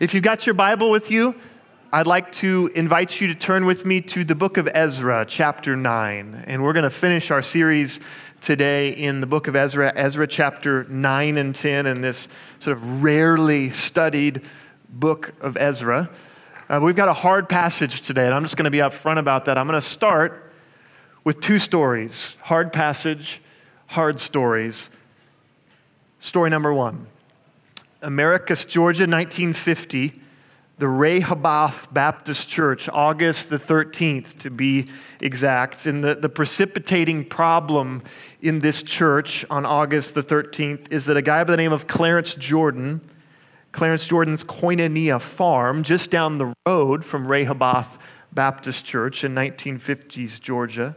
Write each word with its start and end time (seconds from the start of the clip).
If 0.00 0.14
you've 0.14 0.22
got 0.22 0.46
your 0.46 0.54
Bible 0.54 0.92
with 0.92 1.10
you, 1.10 1.34
I'd 1.92 2.06
like 2.06 2.30
to 2.34 2.70
invite 2.76 3.20
you 3.20 3.26
to 3.28 3.34
turn 3.34 3.66
with 3.66 3.84
me 3.84 4.00
to 4.02 4.22
the 4.22 4.36
book 4.36 4.56
of 4.56 4.68
Ezra, 4.72 5.26
chapter 5.28 5.74
9. 5.74 6.44
And 6.46 6.62
we're 6.62 6.72
going 6.72 6.84
to 6.84 6.90
finish 6.90 7.32
our 7.32 7.42
series 7.42 7.98
today 8.40 8.90
in 8.90 9.20
the 9.20 9.26
book 9.26 9.48
of 9.48 9.56
Ezra, 9.56 9.92
Ezra 9.96 10.28
chapter 10.28 10.84
9 10.84 11.36
and 11.36 11.52
10, 11.52 11.86
in 11.86 12.00
this 12.00 12.28
sort 12.60 12.76
of 12.76 13.02
rarely 13.02 13.72
studied 13.72 14.42
book 14.88 15.34
of 15.40 15.56
Ezra. 15.56 16.08
Uh, 16.68 16.78
we've 16.80 16.94
got 16.94 17.08
a 17.08 17.12
hard 17.12 17.48
passage 17.48 18.00
today, 18.02 18.26
and 18.26 18.34
I'm 18.34 18.44
just 18.44 18.56
going 18.56 18.66
to 18.66 18.70
be 18.70 18.78
upfront 18.78 19.18
about 19.18 19.46
that. 19.46 19.58
I'm 19.58 19.66
going 19.66 19.80
to 19.80 19.86
start 19.86 20.52
with 21.24 21.40
two 21.40 21.58
stories 21.58 22.36
hard 22.42 22.72
passage, 22.72 23.42
hard 23.88 24.20
stories. 24.20 24.90
Story 26.20 26.50
number 26.50 26.72
one 26.72 27.08
Americus, 28.02 28.64
Georgia, 28.64 29.04
1950 29.04 30.22
the 30.78 30.88
Rehoboth 30.88 31.92
Baptist 31.92 32.48
Church, 32.48 32.88
August 32.88 33.50
the 33.50 33.58
13th 33.58 34.38
to 34.38 34.50
be 34.50 34.86
exact. 35.20 35.86
And 35.86 36.02
the, 36.04 36.14
the 36.14 36.28
precipitating 36.28 37.24
problem 37.24 38.02
in 38.40 38.60
this 38.60 38.84
church 38.84 39.44
on 39.50 39.66
August 39.66 40.14
the 40.14 40.22
13th 40.22 40.92
is 40.92 41.06
that 41.06 41.16
a 41.16 41.22
guy 41.22 41.42
by 41.42 41.50
the 41.50 41.56
name 41.56 41.72
of 41.72 41.88
Clarence 41.88 42.36
Jordan, 42.36 43.00
Clarence 43.72 44.06
Jordan's 44.06 44.44
Koinonia 44.44 45.20
Farm, 45.20 45.82
just 45.82 46.10
down 46.10 46.38
the 46.38 46.54
road 46.64 47.04
from 47.04 47.26
Rehoboth 47.26 47.98
Baptist 48.32 48.84
Church 48.84 49.24
in 49.24 49.34
1950s 49.34 50.40
Georgia, 50.40 50.96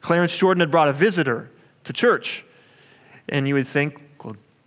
Clarence 0.00 0.36
Jordan 0.36 0.60
had 0.60 0.70
brought 0.70 0.88
a 0.88 0.92
visitor 0.92 1.50
to 1.82 1.92
church. 1.92 2.44
And 3.28 3.48
you 3.48 3.54
would 3.54 3.66
think, 3.66 4.00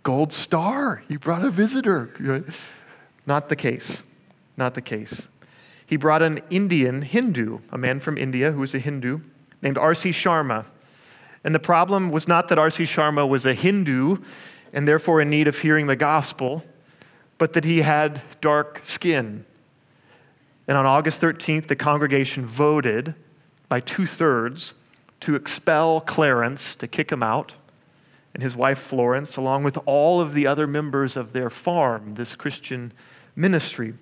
gold 0.04 0.32
star, 0.32 1.02
he 1.08 1.16
brought 1.16 1.44
a 1.44 1.50
visitor. 1.50 2.44
Not 3.26 3.48
the 3.48 3.56
case. 3.56 4.04
Not 4.56 4.74
the 4.74 4.80
case. 4.80 5.26
He 5.86 5.96
brought 5.96 6.22
an 6.22 6.40
Indian 6.50 7.02
Hindu, 7.02 7.58
a 7.72 7.78
man 7.78 7.98
from 7.98 8.16
India 8.16 8.52
who 8.52 8.60
was 8.60 8.74
a 8.74 8.78
Hindu, 8.78 9.20
named 9.60 9.76
R.C. 9.76 10.10
Sharma. 10.10 10.66
And 11.42 11.54
the 11.54 11.58
problem 11.58 12.10
was 12.10 12.28
not 12.28 12.48
that 12.48 12.58
R.C. 12.58 12.84
Sharma 12.84 13.28
was 13.28 13.44
a 13.44 13.54
Hindu 13.54 14.18
and 14.72 14.86
therefore 14.86 15.20
in 15.20 15.30
need 15.30 15.48
of 15.48 15.58
hearing 15.58 15.86
the 15.86 15.96
gospel, 15.96 16.64
but 17.38 17.52
that 17.54 17.64
he 17.64 17.80
had 17.80 18.22
dark 18.40 18.80
skin. 18.82 19.44
And 20.66 20.78
on 20.78 20.86
August 20.86 21.20
13th, 21.20 21.68
the 21.68 21.76
congregation 21.76 22.46
voted 22.46 23.14
by 23.68 23.80
two 23.80 24.06
thirds 24.06 24.74
to 25.20 25.34
expel 25.34 26.00
Clarence, 26.00 26.74
to 26.76 26.86
kick 26.86 27.10
him 27.10 27.22
out, 27.22 27.52
and 28.34 28.42
his 28.42 28.56
wife 28.56 28.80
Florence, 28.80 29.36
along 29.36 29.62
with 29.62 29.78
all 29.86 30.20
of 30.20 30.34
the 30.34 30.46
other 30.46 30.66
members 30.66 31.16
of 31.16 31.32
their 31.32 31.48
farm, 31.48 32.14
this 32.16 32.34
Christian 32.34 32.92
ministry. 33.36 33.94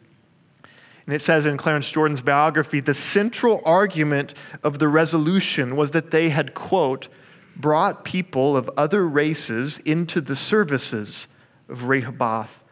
And 1.07 1.15
it 1.15 1.21
says 1.21 1.47
in 1.47 1.57
Clarence 1.57 1.91
Jordan's 1.91 2.23
biography 2.23 2.81
the 2.81 2.95
central 2.95 3.61
argument 3.65 4.35
of 4.63 4.79
the 4.79 4.89
resolution 4.89 5.77
was 5.77 5.91
that 5.91 6.11
they 6.11 6.31
had, 6.31 6.55
quote, 6.55 7.09
brought 7.57 8.05
people 8.05 8.57
of 8.57 8.71
other 8.77 9.07
races 9.07 9.79
into 9.79 10.21
the 10.21 10.37
services 10.37 11.27
of 11.69 11.85
Rehoboth 11.85 12.63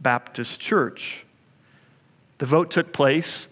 Baptist 0.00 0.60
Church. 0.60 1.26
The 2.38 2.46
vote 2.46 2.70
took 2.70 2.92
place. 2.92 3.48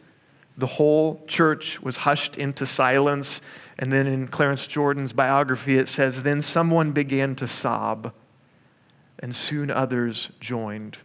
The 0.57 0.67
whole 0.67 1.23
church 1.27 1.81
was 1.81 1.99
hushed 1.99 2.37
into 2.37 2.67
silence. 2.67 3.43
And 3.81 3.91
then 3.91 4.07
in 4.07 4.29
Clarence 4.29 4.67
Jordan's 4.67 5.15
biography, 5.15 5.79
it 5.79 5.89
says, 5.89 6.23
Then 6.23 6.43
someone 6.43 6.93
began 6.93 7.35
to 7.37 7.49
sob, 7.49 8.13
and 9.19 9.35
soon 9.35 9.71
others 9.71 10.31
joined. 10.39 10.99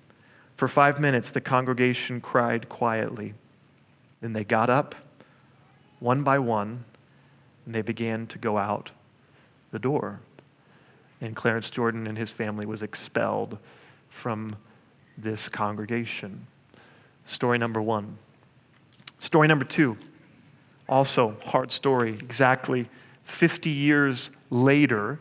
For 0.57 0.67
five 0.67 0.99
minutes, 0.99 1.31
the 1.31 1.39
congregation 1.39 2.19
cried 2.19 2.67
quietly. 2.67 3.33
Then 4.19 4.33
they 4.33 4.43
got 4.43 4.69
up, 4.69 4.93
one 5.99 6.23
by 6.23 6.37
one, 6.37 6.83
and 7.65 7.73
they 7.73 7.81
began 7.81 8.27
to 8.27 8.37
go 8.37 8.57
out 8.57 8.91
the 9.71 9.79
door. 9.79 10.19
And 11.21 11.33
Clarence 11.33 11.69
Jordan 11.69 12.07
and 12.07 12.17
his 12.17 12.29
family 12.29 12.65
was 12.65 12.83
expelled 12.83 13.57
from 14.09 14.57
this 15.17 15.47
congregation. 15.47 16.45
Story 17.23 17.57
number 17.57 17.81
one. 17.81 18.17
Story 19.17 19.47
number 19.47 19.63
two, 19.63 19.97
also 20.87 21.37
hard 21.45 21.71
story, 21.71 22.11
exactly 22.11 22.89
50 23.23 23.69
years 23.69 24.29
later, 24.49 25.19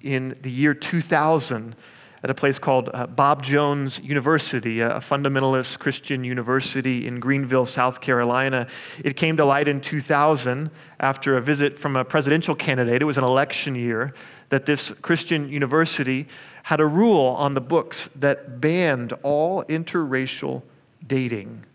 in 0.00 0.36
the 0.42 0.50
year 0.50 0.74
2000, 0.74 1.76
at 2.24 2.30
a 2.30 2.34
place 2.34 2.58
called 2.58 2.88
uh, 2.94 3.06
Bob 3.06 3.42
Jones 3.42 4.00
University, 4.00 4.80
a 4.80 4.98
fundamentalist 5.00 5.78
Christian 5.78 6.24
university 6.24 7.06
in 7.06 7.20
Greenville, 7.20 7.66
South 7.66 8.00
Carolina. 8.00 8.66
It 9.04 9.14
came 9.16 9.36
to 9.36 9.44
light 9.44 9.68
in 9.68 9.82
2000 9.82 10.70
after 11.00 11.36
a 11.36 11.42
visit 11.42 11.78
from 11.78 11.96
a 11.96 12.04
presidential 12.04 12.54
candidate. 12.54 13.02
It 13.02 13.04
was 13.04 13.18
an 13.18 13.24
election 13.24 13.74
year 13.74 14.14
that 14.48 14.64
this 14.64 14.90
Christian 15.02 15.50
university 15.50 16.26
had 16.62 16.80
a 16.80 16.86
rule 16.86 17.26
on 17.38 17.52
the 17.52 17.60
books 17.60 18.08
that 18.16 18.58
banned 18.58 19.12
all 19.22 19.62
interracial 19.64 20.62
dating. 21.06 21.66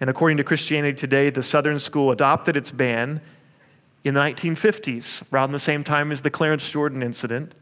And 0.00 0.08
according 0.08 0.38
to 0.38 0.44
Christianity 0.44 0.96
Today, 0.96 1.30
the 1.30 1.42
Southern 1.42 1.78
School 1.78 2.10
adopted 2.10 2.56
its 2.56 2.70
ban 2.70 3.20
in 4.02 4.14
the 4.14 4.20
1950s, 4.20 5.22
around 5.30 5.52
the 5.52 5.58
same 5.58 5.84
time 5.84 6.10
as 6.10 6.22
the 6.22 6.30
Clarence 6.30 6.66
Jordan 6.68 7.02
incident. 7.02 7.54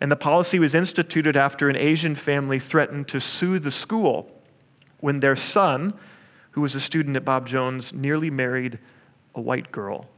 And 0.00 0.10
the 0.10 0.16
policy 0.16 0.58
was 0.58 0.74
instituted 0.74 1.36
after 1.36 1.68
an 1.68 1.76
Asian 1.76 2.16
family 2.16 2.58
threatened 2.58 3.08
to 3.08 3.20
sue 3.20 3.58
the 3.58 3.70
school 3.70 4.42
when 5.00 5.20
their 5.20 5.36
son, 5.36 5.92
who 6.52 6.62
was 6.62 6.74
a 6.74 6.80
student 6.80 7.14
at 7.16 7.24
Bob 7.24 7.46
Jones, 7.46 7.92
nearly 7.92 8.30
married 8.30 8.78
a 9.34 9.40
white 9.40 9.70
girl. 9.70 10.08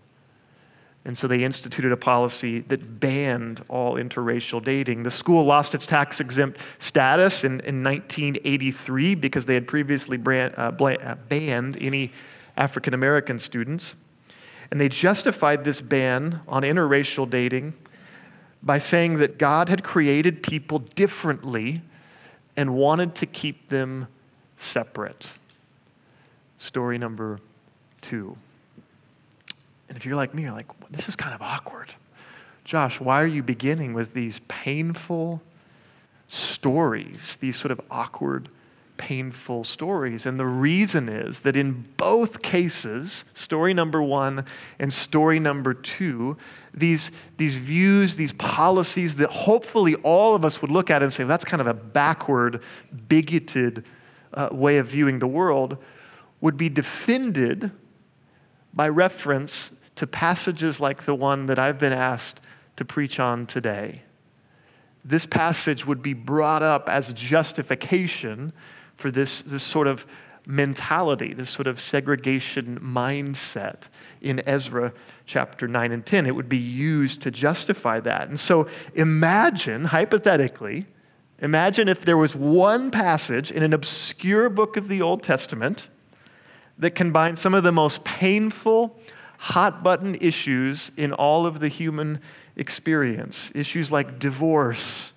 And 1.06 1.16
so 1.16 1.28
they 1.28 1.44
instituted 1.44 1.92
a 1.92 1.96
policy 1.96 2.60
that 2.60 2.98
banned 2.98 3.62
all 3.68 3.94
interracial 3.94 4.64
dating. 4.64 5.02
The 5.02 5.10
school 5.10 5.44
lost 5.44 5.74
its 5.74 5.86
tax 5.86 6.18
exempt 6.18 6.60
status 6.78 7.44
in, 7.44 7.60
in 7.60 7.82
1983 7.82 9.14
because 9.14 9.44
they 9.44 9.54
had 9.54 9.68
previously 9.68 10.16
brand, 10.16 10.54
uh, 10.56 10.72
uh, 10.72 11.14
banned 11.28 11.76
any 11.80 12.10
African 12.56 12.94
American 12.94 13.38
students. 13.38 13.96
And 14.70 14.80
they 14.80 14.88
justified 14.88 15.64
this 15.64 15.82
ban 15.82 16.40
on 16.48 16.62
interracial 16.62 17.28
dating 17.28 17.74
by 18.62 18.78
saying 18.78 19.18
that 19.18 19.38
God 19.38 19.68
had 19.68 19.84
created 19.84 20.42
people 20.42 20.78
differently 20.78 21.82
and 22.56 22.74
wanted 22.74 23.14
to 23.16 23.26
keep 23.26 23.68
them 23.68 24.08
separate. 24.56 25.32
Story 26.56 26.96
number 26.96 27.40
two. 28.00 28.38
And 29.94 30.00
if 30.00 30.04
you're 30.04 30.16
like 30.16 30.34
me, 30.34 30.42
you're 30.42 30.50
like, 30.50 30.66
this 30.90 31.08
is 31.08 31.14
kind 31.14 31.32
of 31.36 31.40
awkward. 31.40 31.94
Josh, 32.64 32.98
why 32.98 33.22
are 33.22 33.28
you 33.28 33.44
beginning 33.44 33.94
with 33.94 34.12
these 34.12 34.40
painful 34.48 35.40
stories, 36.26 37.38
these 37.40 37.54
sort 37.54 37.70
of 37.70 37.80
awkward 37.92 38.48
painful 38.96 39.62
stories. 39.62 40.26
And 40.26 40.38
the 40.38 40.46
reason 40.46 41.08
is 41.08 41.42
that 41.42 41.54
in 41.54 41.84
both 41.96 42.42
cases, 42.42 43.24
story 43.34 43.72
number 43.72 44.02
one 44.02 44.44
and 44.80 44.92
story 44.92 45.38
number 45.38 45.74
two, 45.74 46.36
these, 46.72 47.12
these 47.36 47.54
views, 47.54 48.16
these 48.16 48.32
policies 48.32 49.14
that 49.18 49.30
hopefully 49.30 49.94
all 49.96 50.34
of 50.34 50.44
us 50.44 50.60
would 50.60 50.72
look 50.72 50.90
at 50.90 51.04
and 51.04 51.12
say, 51.12 51.22
well, 51.22 51.28
that's 51.28 51.44
kind 51.44 51.60
of 51.60 51.68
a 51.68 51.74
backward, 51.74 52.62
bigoted 53.06 53.84
uh, 54.32 54.48
way 54.50 54.78
of 54.78 54.88
viewing 54.88 55.20
the 55.20 55.28
world, 55.28 55.78
would 56.40 56.56
be 56.56 56.68
defended 56.68 57.70
by 58.72 58.88
reference 58.88 59.70
to 59.96 60.06
passages 60.06 60.80
like 60.80 61.04
the 61.04 61.14
one 61.14 61.46
that 61.46 61.58
I've 61.58 61.78
been 61.78 61.92
asked 61.92 62.40
to 62.76 62.84
preach 62.84 63.20
on 63.20 63.46
today. 63.46 64.02
This 65.04 65.26
passage 65.26 65.86
would 65.86 66.02
be 66.02 66.14
brought 66.14 66.62
up 66.62 66.88
as 66.88 67.12
justification 67.12 68.52
for 68.96 69.10
this, 69.10 69.42
this 69.42 69.62
sort 69.62 69.86
of 69.86 70.06
mentality, 70.46 71.32
this 71.32 71.50
sort 71.50 71.66
of 71.66 71.80
segregation 71.80 72.78
mindset 72.80 73.82
in 74.20 74.42
Ezra 74.46 74.92
chapter 75.26 75.66
9 75.66 75.92
and 75.92 76.04
10. 76.04 76.26
It 76.26 76.34
would 76.34 76.48
be 76.48 76.58
used 76.58 77.22
to 77.22 77.30
justify 77.30 78.00
that. 78.00 78.28
And 78.28 78.38
so 78.38 78.68
imagine, 78.94 79.86
hypothetically, 79.86 80.86
imagine 81.40 81.88
if 81.88 82.02
there 82.02 82.16
was 82.16 82.34
one 82.34 82.90
passage 82.90 83.50
in 83.50 83.62
an 83.62 83.72
obscure 83.72 84.48
book 84.48 84.76
of 84.76 84.88
the 84.88 85.02
Old 85.02 85.22
Testament 85.22 85.88
that 86.78 86.90
combined 86.90 87.38
some 87.38 87.54
of 87.54 87.62
the 87.62 87.72
most 87.72 88.04
painful, 88.04 88.98
hot 89.44 89.82
button 89.82 90.14
issues 90.22 90.90
in 90.96 91.12
all 91.12 91.44
of 91.44 91.60
the 91.60 91.68
human 91.68 92.18
experience 92.56 93.52
issues 93.54 93.92
like 93.92 94.18
divorce 94.18 95.12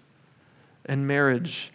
and 0.85 1.07
marriage 1.07 1.71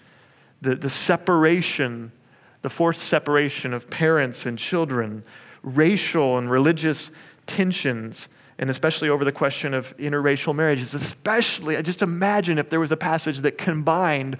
the, 0.60 0.76
the 0.76 0.90
separation, 0.90 2.12
the 2.60 2.69
forced 2.69 3.04
separation 3.04 3.72
of 3.72 3.88
parents 3.88 4.44
and 4.44 4.58
children, 4.58 5.25
racial 5.62 6.37
and 6.37 6.50
religious 6.50 7.10
tensions, 7.46 8.28
and 8.58 8.69
especially 8.69 9.08
over 9.08 9.25
the 9.25 9.32
question 9.32 9.72
of 9.72 9.96
interracial 9.96 10.54
marriages. 10.54 10.94
Especially, 10.94 11.78
I 11.78 11.82
just 11.82 12.02
imagine 12.02 12.58
if 12.58 12.69
there 12.69 12.81
was 12.81 12.93
a 12.93 12.99
passage 12.99 13.38
that 13.38 13.56
combined 13.56 14.37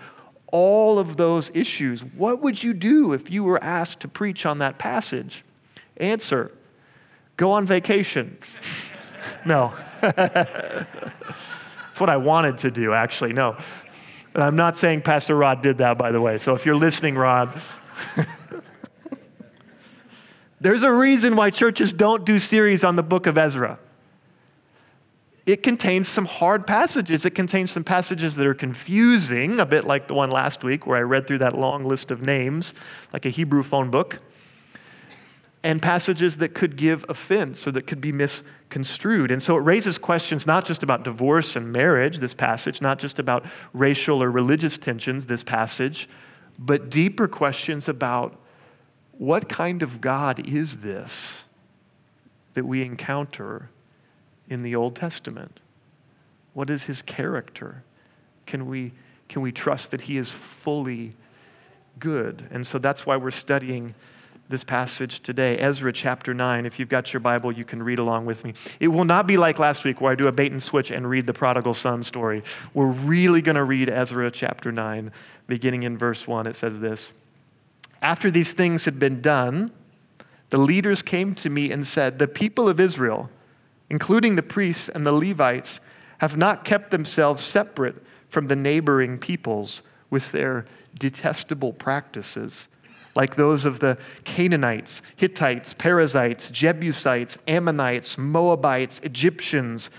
all 0.53 0.99
of 0.99 1.17
those 1.17 1.51
issues. 1.55 2.05
What 2.05 2.43
would 2.43 2.63
you 2.63 2.75
do 2.75 3.15
if 3.15 3.31
you 3.31 3.43
were 3.43 3.63
asked 3.65 4.01
to 4.01 4.09
preach 4.09 4.45
on 4.45 4.59
that 4.59 4.77
passage? 4.77 5.45
Answer 5.97 6.53
go 7.37 7.51
on 7.53 7.67
vacation. 7.67 8.39
no. 9.47 9.75
That's 10.01 10.87
what 11.99 12.11
I 12.11 12.17
wanted 12.17 12.59
to 12.59 12.71
do, 12.71 12.93
actually. 12.93 13.33
No. 13.33 13.57
And 14.35 14.43
I'm 14.43 14.57
not 14.57 14.79
saying 14.79 15.03
Pastor 15.03 15.37
Rod 15.37 15.63
did 15.63 15.79
that, 15.79 15.99
by 15.99 16.11
the 16.11 16.21
way. 16.21 16.39
So 16.39 16.55
if 16.55 16.65
you're 16.65 16.77
listening, 16.77 17.17
Rod, 17.17 17.61
there's 20.61 20.83
a 20.83 20.93
reason 20.93 21.37
why 21.37 21.51
churches 21.51 21.93
don't 21.93 22.25
do 22.25 22.39
series 22.39 22.83
on 22.85 22.97
the 22.97 23.03
book 23.03 23.27
of 23.27 23.37
Ezra 23.37 23.79
it 25.45 25.63
contains 25.63 26.09
some 26.09 26.25
hard 26.25 26.67
passages. 26.67 27.25
It 27.25 27.35
contains 27.35 27.73
some 27.73 27.83
passages 27.83 28.37
that 28.37 28.47
are 28.47 28.55
confusing, 28.55 29.59
a 29.59 29.67
bit 29.67 29.85
like 29.85 30.07
the 30.07 30.15
one 30.15 30.31
last 30.31 30.63
week 30.63 30.87
where 30.87 30.97
I 30.97 31.03
read 31.03 31.27
through 31.27 31.39
that 31.39 31.59
long 31.59 31.85
list 31.85 32.11
of 32.11 32.23
names, 32.23 32.75
like 33.13 33.27
a 33.27 33.29
Hebrew 33.29 33.63
phone 33.63 33.91
book, 33.91 34.21
and 35.65 35.81
passages 35.81 36.39
that 36.39 36.55
could 36.55 36.77
give 36.77 37.05
offense 37.09 37.67
or 37.67 37.73
that 37.73 37.87
could 37.87 38.01
be 38.01 38.11
misconstrued. 38.11 39.31
And 39.31 39.41
so 39.41 39.57
it 39.57 39.61
raises 39.61 39.97
questions 39.97 40.47
not 40.47 40.67
just 40.67 40.83
about 40.83 41.05
divorce 41.05 41.55
and 41.55 41.73
marriage, 41.73 42.19
this 42.19 42.35
passage, 42.35 42.81
not 42.81 42.99
just 42.99 43.19
about 43.19 43.45
racial 43.73 44.23
or 44.23 44.31
religious 44.31 44.77
tensions, 44.77 45.27
this 45.27 45.45
passage, 45.45 46.09
but 46.59 46.91
deeper 46.91 47.29
questions 47.29 47.89
about 47.89 48.39
what 49.13 49.49
kind 49.49 49.83
of 49.83 50.01
God 50.01 50.49
is 50.49 50.79
this 50.79 51.43
that 52.55 52.65
we 52.65 52.83
encounter 52.83 53.71
in 54.49 54.63
the 54.63 54.75
Old 54.75 54.97
Testament? 54.97 55.61
What 56.55 56.69
is 56.71 56.85
his 56.85 57.03
character? 57.03 57.85
Can 58.47 58.67
we, 58.67 58.93
can 59.29 59.43
we 59.43 59.53
trust 59.53 59.93
that 59.93 60.03
he 60.03 60.19
is 60.19 60.31
fully 60.31 61.15
good? 61.99 62.49
And 62.51 62.67
so 62.67 62.79
that's 62.79 63.07
why 63.07 63.17
we're 63.17 63.31
studying 63.31 63.95
this 64.53 64.63
passage 64.63 65.21
today, 65.23 65.57
Ezra 65.57 65.93
chapter 65.93 66.35
9. 66.35 66.67
If 66.67 66.79
you've 66.79 66.91
got 66.91 67.13
your 67.13 67.21
Bible, 67.21 67.51
you 67.51 67.65
can 67.65 67.83
read 67.83 67.99
along 67.99 68.27
with 68.27 68.45
me. 68.45 68.53
It 68.79 68.89
will 68.89 69.07
not 69.07 69.27
be 69.27 69.39
like 69.39 69.59
last 69.59 69.83
week 69.83 70.01
where 70.01 70.13
I 70.13 70.15
do 70.15 70.29
a 70.29 70.33
bait 70.33 70.53
and 70.53 70.63
switch 70.63 70.91
and 70.91 71.09
read 71.09 71.27
the 71.27 71.33
prodigal 71.33 71.73
son 71.73 72.03
story. 72.03 72.45
We're 72.75 72.87
really 72.87 73.41
going 73.41 73.57
to 73.57 73.65
read 73.65 73.89
Ezra 73.89 74.31
chapter 74.31 74.71
9, 74.71 75.11
beginning 75.47 75.85
in 75.85 75.97
verse 75.97 76.27
1. 76.27 76.47
It 76.47 76.55
says 76.55 76.81
this 76.81 77.13
After 78.03 78.31
these 78.31 78.53
things 78.53 78.85
had 78.85 78.99
been 78.99 79.23
done, 79.23 79.73
the 80.51 80.59
leaders 80.59 81.01
came 81.01 81.35
to 81.37 81.49
me 81.49 81.73
and 81.73 81.87
said, 81.87 82.19
The 82.19 82.29
people 82.29 82.69
of 82.69 82.79
Israel, 82.79 83.31
including 83.89 84.37
the 84.37 84.43
priests 84.43 84.91
and 84.91 85.07
the 85.07 85.13
Levites, 85.13 85.81
have 86.19 86.37
not 86.37 86.67
kept 86.67 86.91
themselves 86.91 87.43
separate 87.43 87.97
from 88.29 88.49
the 88.49 88.57
neighboring 88.57 89.17
peoples 89.17 89.81
with 90.11 90.31
their 90.31 90.67
detestable 90.99 91.73
practices, 91.73 92.69
like 93.15 93.37
those 93.37 93.65
of 93.65 93.81
the 93.81 93.99
Canaanites, 94.25 95.03
Hittites, 95.17 95.75
Perizzites, 95.75 96.51
Jebusites, 96.51 97.39
Ammonites, 97.47 98.17
Moabites, 98.17 99.01
Egyptians, 99.01 99.91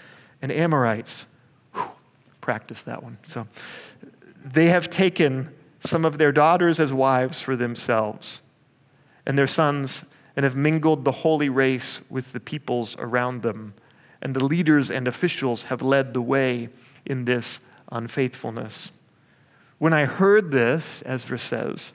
and 0.42 0.52
Amorites. 0.52 1.26
Whew, 1.74 1.90
practice 2.42 2.84
that 2.84 3.04
one. 3.04 3.18
So 3.28 3.48
they 4.44 4.68
have 4.68 4.90
taken 4.90 5.50
some 5.80 6.06
of 6.06 6.18
their 6.18 6.32
daughters 6.32 6.80
as 6.80 6.92
wives 6.94 7.42
for 7.42 7.56
themselves, 7.56 8.42
and 9.26 9.38
their 9.38 9.48
sons, 9.48 10.04
and 10.36 10.44
have 10.44 10.56
mingled 10.56 11.06
the 11.06 11.12
holy 11.12 11.50
race 11.50 12.02
with 12.10 12.32
the 12.34 12.40
peoples 12.40 12.96
around 12.98 13.44
them 13.44 13.74
and 14.24 14.34
the 14.34 14.44
leaders 14.44 14.90
and 14.90 15.06
officials 15.06 15.64
have 15.64 15.82
led 15.82 16.14
the 16.14 16.22
way 16.22 16.70
in 17.06 17.26
this 17.26 17.60
unfaithfulness. 17.92 18.90
When 19.78 19.92
I 19.92 20.06
heard 20.06 20.50
this, 20.50 21.04
Ezra 21.06 21.38
says, 21.38 21.92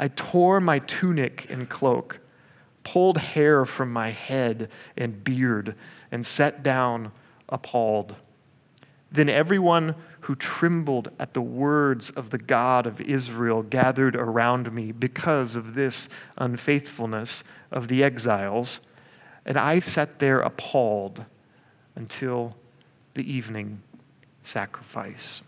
I 0.00 0.08
tore 0.08 0.62
my 0.62 0.78
tunic 0.78 1.46
and 1.50 1.68
cloak, 1.68 2.20
pulled 2.84 3.18
hair 3.18 3.66
from 3.66 3.92
my 3.92 4.08
head 4.08 4.70
and 4.96 5.22
beard, 5.22 5.74
and 6.10 6.24
sat 6.24 6.62
down 6.62 7.12
appalled. 7.50 8.16
Then 9.12 9.28
everyone 9.28 9.94
who 10.20 10.36
trembled 10.36 11.10
at 11.20 11.34
the 11.34 11.42
words 11.42 12.08
of 12.08 12.30
the 12.30 12.38
God 12.38 12.86
of 12.86 12.98
Israel 13.02 13.62
gathered 13.62 14.16
around 14.16 14.72
me 14.72 14.90
because 14.90 15.54
of 15.54 15.74
this 15.74 16.08
unfaithfulness 16.38 17.44
of 17.70 17.88
the 17.88 18.02
exiles, 18.02 18.80
and 19.44 19.58
I 19.58 19.80
sat 19.80 20.18
there 20.18 20.40
appalled 20.40 21.26
until 21.94 22.56
the 23.12 23.30
evening 23.30 23.82
sacrifice. 24.42 25.42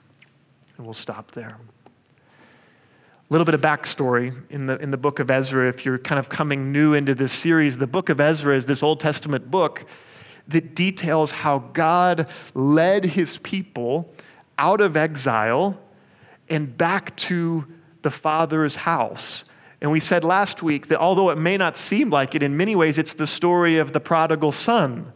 And 0.76 0.84
we'll 0.84 0.92
stop 0.92 1.30
there. 1.30 1.56
Little 3.32 3.46
bit 3.46 3.54
of 3.54 3.62
backstory 3.62 4.34
in 4.50 4.66
the, 4.66 4.76
in 4.76 4.90
the 4.90 4.98
book 4.98 5.18
of 5.18 5.30
Ezra, 5.30 5.66
if 5.66 5.86
you're 5.86 5.96
kind 5.96 6.18
of 6.18 6.28
coming 6.28 6.70
new 6.70 6.92
into 6.92 7.14
this 7.14 7.32
series, 7.32 7.78
the 7.78 7.86
book 7.86 8.10
of 8.10 8.20
Ezra 8.20 8.54
is 8.54 8.66
this 8.66 8.82
Old 8.82 9.00
Testament 9.00 9.50
book 9.50 9.86
that 10.48 10.74
details 10.74 11.30
how 11.30 11.60
God 11.60 12.28
led 12.52 13.06
his 13.06 13.38
people 13.38 14.12
out 14.58 14.82
of 14.82 14.98
exile 14.98 15.80
and 16.50 16.76
back 16.76 17.16
to 17.16 17.64
the 18.02 18.10
Father's 18.10 18.76
house. 18.76 19.46
And 19.80 19.90
we 19.90 19.98
said 19.98 20.24
last 20.24 20.62
week 20.62 20.88
that 20.88 21.00
although 21.00 21.30
it 21.30 21.38
may 21.38 21.56
not 21.56 21.78
seem 21.78 22.10
like 22.10 22.34
it, 22.34 22.42
in 22.42 22.58
many 22.58 22.76
ways 22.76 22.98
it's 22.98 23.14
the 23.14 23.26
story 23.26 23.78
of 23.78 23.94
the 23.94 24.00
prodigal 24.00 24.52
son 24.52 25.10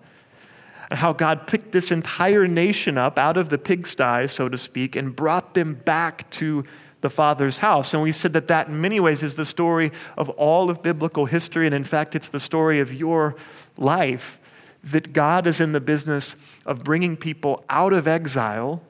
and 0.89 0.99
how 0.99 1.13
God 1.13 1.47
picked 1.47 1.73
this 1.73 1.91
entire 1.91 2.47
nation 2.47 2.97
up 2.97 3.19
out 3.19 3.37
of 3.37 3.51
the 3.51 3.59
pigsty, 3.59 4.27
so 4.29 4.49
to 4.49 4.57
speak, 4.57 4.97
and 4.97 5.15
brought 5.15 5.53
them 5.53 5.75
back 5.75 6.31
to 6.31 6.65
the 7.07 7.11
Father's 7.11 7.59
house. 7.59 7.95
And 7.95 8.03
we 8.03 8.11
said 8.11 8.33
that 8.33 8.49
that 8.49 8.67
in 8.67 8.81
many 8.81 8.99
ways 8.99 9.23
is 9.23 9.37
the 9.37 9.45
story 9.45 9.93
of 10.17 10.29
all 10.31 10.71
of 10.71 10.83
biblical 10.83 11.27
history. 11.27 11.65
And 11.65 11.73
in 11.73 11.85
fact, 11.85 12.17
it's 12.17 12.31
the 12.31 12.41
story 12.41 12.81
of 12.81 12.93
your 12.93 13.37
life 13.77 14.41
that 14.83 15.13
God 15.13 15.47
is 15.47 15.61
in 15.61 15.71
the 15.71 15.81
business 15.81 16.35
of 16.65 16.83
bringing 16.83 17.17
people 17.17 17.63
out 17.71 17.93
of 17.93 18.09
exile 18.09 18.83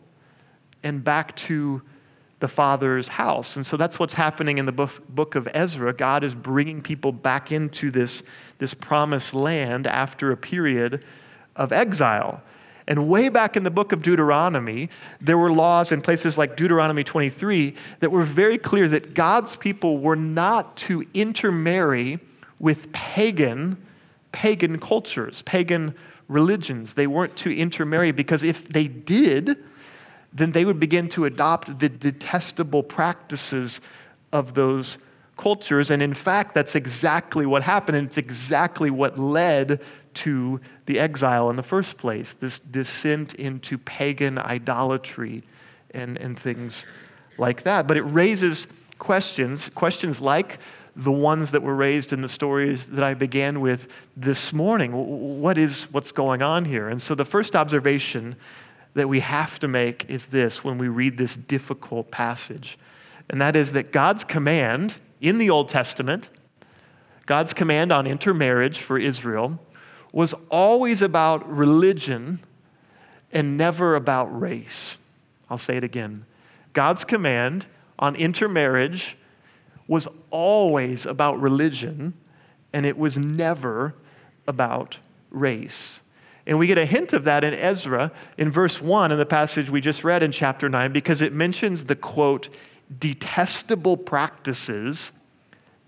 and 0.82 1.04
back 1.04 1.36
to 1.36 1.82
the 2.40 2.48
Father's 2.48 3.08
house. 3.08 3.54
And 3.54 3.66
so 3.66 3.76
that's 3.76 3.98
what's 3.98 4.14
happening 4.14 4.56
in 4.56 4.64
the 4.64 4.72
book 4.72 5.34
of 5.34 5.46
Ezra. 5.52 5.92
God 5.92 6.24
is 6.24 6.32
bringing 6.32 6.80
people 6.80 7.12
back 7.12 7.52
into 7.52 7.90
this, 7.90 8.22
this 8.56 8.72
promised 8.72 9.34
land 9.34 9.86
after 9.86 10.32
a 10.32 10.38
period 10.38 11.04
of 11.54 11.70
exile. 11.70 12.42
And 12.88 13.08
way 13.08 13.28
back 13.28 13.56
in 13.56 13.64
the 13.64 13.70
book 13.70 13.92
of 13.92 14.02
Deuteronomy, 14.02 14.90
there 15.20 15.36
were 15.36 15.50
laws 15.50 15.90
in 15.90 16.02
places 16.02 16.38
like 16.38 16.56
Deuteronomy 16.56 17.02
23 17.02 17.74
that 18.00 18.10
were 18.10 18.22
very 18.22 18.58
clear 18.58 18.88
that 18.88 19.14
God's 19.14 19.56
people 19.56 19.98
were 19.98 20.16
not 20.16 20.76
to 20.78 21.04
intermarry 21.12 22.20
with 22.60 22.92
pagan 22.92 23.76
pagan 24.36 24.78
cultures, 24.78 25.40
pagan 25.42 25.94
religions. 26.28 26.92
They 26.92 27.06
weren't 27.06 27.36
to 27.36 27.56
intermarry 27.56 28.12
because 28.12 28.42
if 28.42 28.68
they 28.68 28.86
did, 28.86 29.56
then 30.30 30.52
they 30.52 30.66
would 30.66 30.78
begin 30.78 31.08
to 31.10 31.24
adopt 31.24 31.78
the 31.78 31.88
detestable 31.88 32.82
practices 32.82 33.80
of 34.32 34.52
those 34.52 34.98
cultures. 35.38 35.90
And 35.90 36.02
in 36.02 36.12
fact, 36.12 36.54
that's 36.54 36.74
exactly 36.74 37.46
what 37.46 37.62
happened. 37.62 37.96
And 37.96 38.06
it's 38.06 38.18
exactly 38.18 38.90
what 38.90 39.18
led 39.18 39.82
to 40.16 40.60
the 40.86 40.98
exile 40.98 41.50
in 41.50 41.56
the 41.56 41.62
first 41.62 41.96
place, 41.98 42.34
this 42.34 42.58
descent 42.58 43.34
into 43.34 43.78
pagan 43.78 44.38
idolatry 44.38 45.42
and, 45.92 46.16
and 46.16 46.38
things 46.38 46.84
like 47.38 47.62
that. 47.64 47.86
But 47.86 47.96
it 47.96 48.02
raises 48.02 48.66
questions, 48.98 49.68
questions 49.70 50.20
like 50.20 50.58
the 50.94 51.12
ones 51.12 51.50
that 51.50 51.62
were 51.62 51.74
raised 51.74 52.12
in 52.12 52.22
the 52.22 52.28
stories 52.28 52.88
that 52.88 53.04
I 53.04 53.12
began 53.12 53.60
with 53.60 53.88
this 54.16 54.52
morning. 54.52 55.40
What 55.40 55.58
is 55.58 55.84
what's 55.92 56.10
going 56.10 56.40
on 56.40 56.64
here? 56.64 56.88
And 56.88 57.00
so 57.00 57.14
the 57.14 57.24
first 57.24 57.54
observation 57.54 58.36
that 58.94 59.08
we 59.08 59.20
have 59.20 59.58
to 59.58 59.68
make 59.68 60.08
is 60.08 60.28
this 60.28 60.64
when 60.64 60.78
we 60.78 60.88
read 60.88 61.18
this 61.18 61.36
difficult 61.36 62.10
passage. 62.10 62.78
And 63.28 63.40
that 63.42 63.54
is 63.54 63.72
that 63.72 63.92
God's 63.92 64.24
command 64.24 64.94
in 65.20 65.36
the 65.36 65.50
Old 65.50 65.68
Testament, 65.68 66.30
God's 67.26 67.52
command 67.52 67.92
on 67.92 68.06
intermarriage 68.06 68.78
for 68.78 68.98
Israel, 68.98 69.58
was 70.16 70.32
always 70.48 71.02
about 71.02 71.46
religion 71.46 72.40
and 73.32 73.58
never 73.58 73.94
about 73.94 74.24
race. 74.40 74.96
I'll 75.50 75.58
say 75.58 75.76
it 75.76 75.84
again. 75.84 76.24
God's 76.72 77.04
command 77.04 77.66
on 77.98 78.16
intermarriage 78.16 79.18
was 79.86 80.08
always 80.30 81.04
about 81.04 81.38
religion, 81.38 82.14
and 82.72 82.86
it 82.86 82.96
was 82.96 83.18
never 83.18 83.94
about 84.48 84.96
race. 85.28 86.00
And 86.46 86.58
we 86.58 86.66
get 86.66 86.78
a 86.78 86.86
hint 86.86 87.12
of 87.12 87.24
that 87.24 87.44
in 87.44 87.52
Ezra 87.52 88.10
in 88.38 88.50
verse 88.50 88.80
1 88.80 89.12
in 89.12 89.18
the 89.18 89.26
passage 89.26 89.68
we 89.68 89.82
just 89.82 90.02
read 90.02 90.22
in 90.22 90.32
chapter 90.32 90.66
9 90.66 90.94
because 90.94 91.20
it 91.20 91.34
mentions 91.34 91.84
the 91.84 91.96
quote, 91.96 92.48
detestable 92.98 93.98
practices 93.98 95.12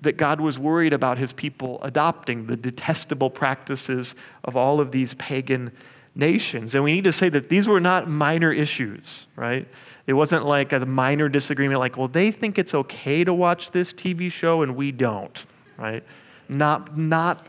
that 0.00 0.17
God 0.17 0.40
was 0.40 0.59
worried 0.59 0.93
about 0.93 1.19
his 1.19 1.33
people 1.33 1.78
adopting, 1.83 2.47
the 2.47 2.57
detestable 2.57 3.31
practices 3.31 4.14
of 4.45 4.57
all 4.57 4.81
of 4.81 4.93
these 4.93 5.14
pagan 5.14 5.73
nations. 6.14 6.75
And 6.75 6.85
we 6.85 6.93
need 6.93 7.05
to 7.05 7.12
say 7.12 7.28
that 7.31 7.49
these 7.49 7.67
were 7.67 7.81
not 7.81 8.09
minor 8.09 8.52
issues, 8.52 9.26
right? 9.37 9.67
It 10.07 10.12
wasn't 10.14 10.47
like 10.47 10.73
a 10.73 10.85
minor 10.87 11.28
disagreement, 11.28 11.81
like, 11.81 11.97
well, 11.97 12.09
they 12.09 12.31
think 12.31 12.59
it's 12.59 12.75
okay 12.75 13.25
to 13.25 13.35
watch 13.35 13.71
this 13.73 13.93
TV 13.93 14.31
show 14.31 14.62
and 14.62 14.76
we 14.76 14.93
don't, 14.93 15.45
right? 15.76 16.05
Not, 16.49 16.97
not, 16.97 17.47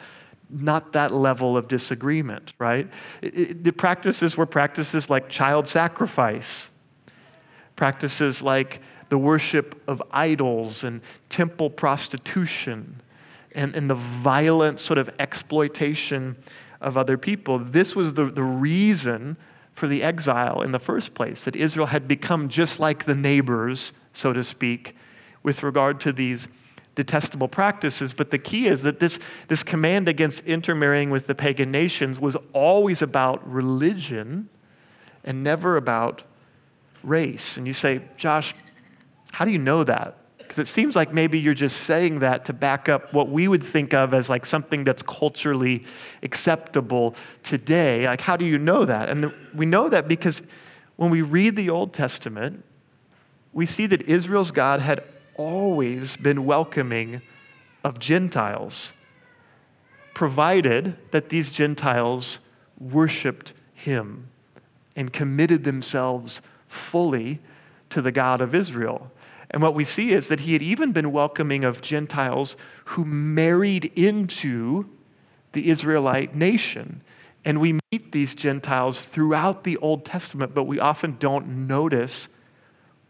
not 0.49 0.93
that 0.93 1.13
level 1.13 1.55
of 1.55 1.67
disagreement, 1.67 2.53
right? 2.59 2.87
It, 3.21 3.37
it, 3.37 3.63
the 3.63 3.71
practices 3.71 4.35
were 4.35 4.45
practices 4.45 5.09
like 5.09 5.29
child 5.29 5.67
sacrifice, 5.67 6.69
practices 7.75 8.41
like 8.41 8.81
the 9.09 9.17
worship 9.17 9.81
of 9.87 10.01
idols 10.11 10.83
and 10.83 11.01
temple 11.29 11.69
prostitution 11.69 13.01
and, 13.53 13.75
and 13.75 13.89
the 13.89 13.95
violent 13.95 14.79
sort 14.79 14.97
of 14.97 15.09
exploitation 15.19 16.35
of 16.79 16.95
other 16.95 17.17
people. 17.17 17.59
This 17.59 17.95
was 17.95 18.13
the, 18.13 18.25
the 18.25 18.43
reason 18.43 19.35
for 19.73 19.87
the 19.87 20.03
exile 20.03 20.61
in 20.61 20.71
the 20.71 20.79
first 20.79 21.13
place, 21.13 21.45
that 21.45 21.55
Israel 21.55 21.87
had 21.87 22.07
become 22.07 22.49
just 22.49 22.79
like 22.79 23.05
the 23.05 23.15
neighbors, 23.15 23.93
so 24.13 24.33
to 24.33 24.43
speak, 24.43 24.95
with 25.41 25.63
regard 25.63 26.01
to 26.01 26.11
these 26.11 26.47
detestable 26.95 27.47
practices. 27.47 28.13
But 28.13 28.29
the 28.29 28.37
key 28.37 28.67
is 28.67 28.83
that 28.83 28.99
this, 28.99 29.19
this 29.47 29.63
command 29.63 30.09
against 30.09 30.43
intermarrying 30.45 31.09
with 31.09 31.27
the 31.27 31.35
pagan 31.35 31.71
nations 31.71 32.19
was 32.19 32.35
always 32.51 33.01
about 33.01 33.49
religion 33.49 34.49
and 35.23 35.43
never 35.43 35.77
about 35.77 36.23
race. 37.01 37.55
And 37.55 37.65
you 37.65 37.73
say, 37.73 38.01
Josh, 38.17 38.53
how 39.31 39.45
do 39.45 39.51
you 39.51 39.57
know 39.57 39.83
that? 39.83 40.15
Because 40.37 40.59
it 40.59 40.67
seems 40.67 40.95
like 40.95 41.13
maybe 41.13 41.39
you're 41.39 41.53
just 41.53 41.81
saying 41.81 42.19
that 42.19 42.45
to 42.45 42.53
back 42.53 42.89
up 42.89 43.13
what 43.13 43.29
we 43.29 43.47
would 43.47 43.63
think 43.63 43.93
of 43.93 44.13
as 44.15 44.29
like 44.29 44.45
something 44.45 44.83
that's 44.83 45.03
culturally 45.03 45.85
acceptable 46.23 47.15
today. 47.43 48.07
Like, 48.07 48.21
how 48.21 48.35
do 48.35 48.45
you 48.45 48.57
know 48.57 48.83
that? 48.85 49.09
And 49.09 49.31
we 49.53 49.67
know 49.67 49.89
that 49.89 50.07
because 50.07 50.41
when 50.95 51.11
we 51.11 51.21
read 51.21 51.55
the 51.55 51.69
Old 51.69 51.93
Testament, 51.93 52.63
we 53.53 53.65
see 53.65 53.85
that 53.85 54.03
Israel's 54.03 54.51
God 54.51 54.79
had 54.79 55.03
always 55.35 56.17
been 56.17 56.45
welcoming 56.45 57.21
of 57.83 57.99
Gentiles, 57.99 58.91
provided 60.13 60.97
that 61.11 61.29
these 61.29 61.51
Gentiles 61.51 62.39
worshiped 62.79 63.53
him 63.73 64.27
and 64.95 65.13
committed 65.13 65.63
themselves 65.63 66.41
fully 66.67 67.39
to 67.89 68.01
the 68.01 68.11
God 68.11 68.41
of 68.41 68.53
Israel. 68.53 69.11
And 69.51 69.61
what 69.61 69.73
we 69.73 69.83
see 69.83 70.11
is 70.11 70.27
that 70.27 70.41
he 70.41 70.53
had 70.53 70.61
even 70.61 70.91
been 70.91 71.11
welcoming 71.11 71.63
of 71.63 71.81
Gentiles 71.81 72.55
who 72.85 73.03
married 73.03 73.91
into 73.95 74.87
the 75.53 75.69
Israelite 75.69 76.35
nation. 76.35 77.01
And 77.43 77.59
we 77.59 77.79
meet 77.91 78.11
these 78.11 78.35
Gentiles 78.35 79.03
throughout 79.03 79.63
the 79.63 79.77
Old 79.77 80.05
Testament, 80.05 80.53
but 80.53 80.65
we 80.65 80.79
often 80.79 81.17
don't 81.19 81.67
notice 81.67 82.27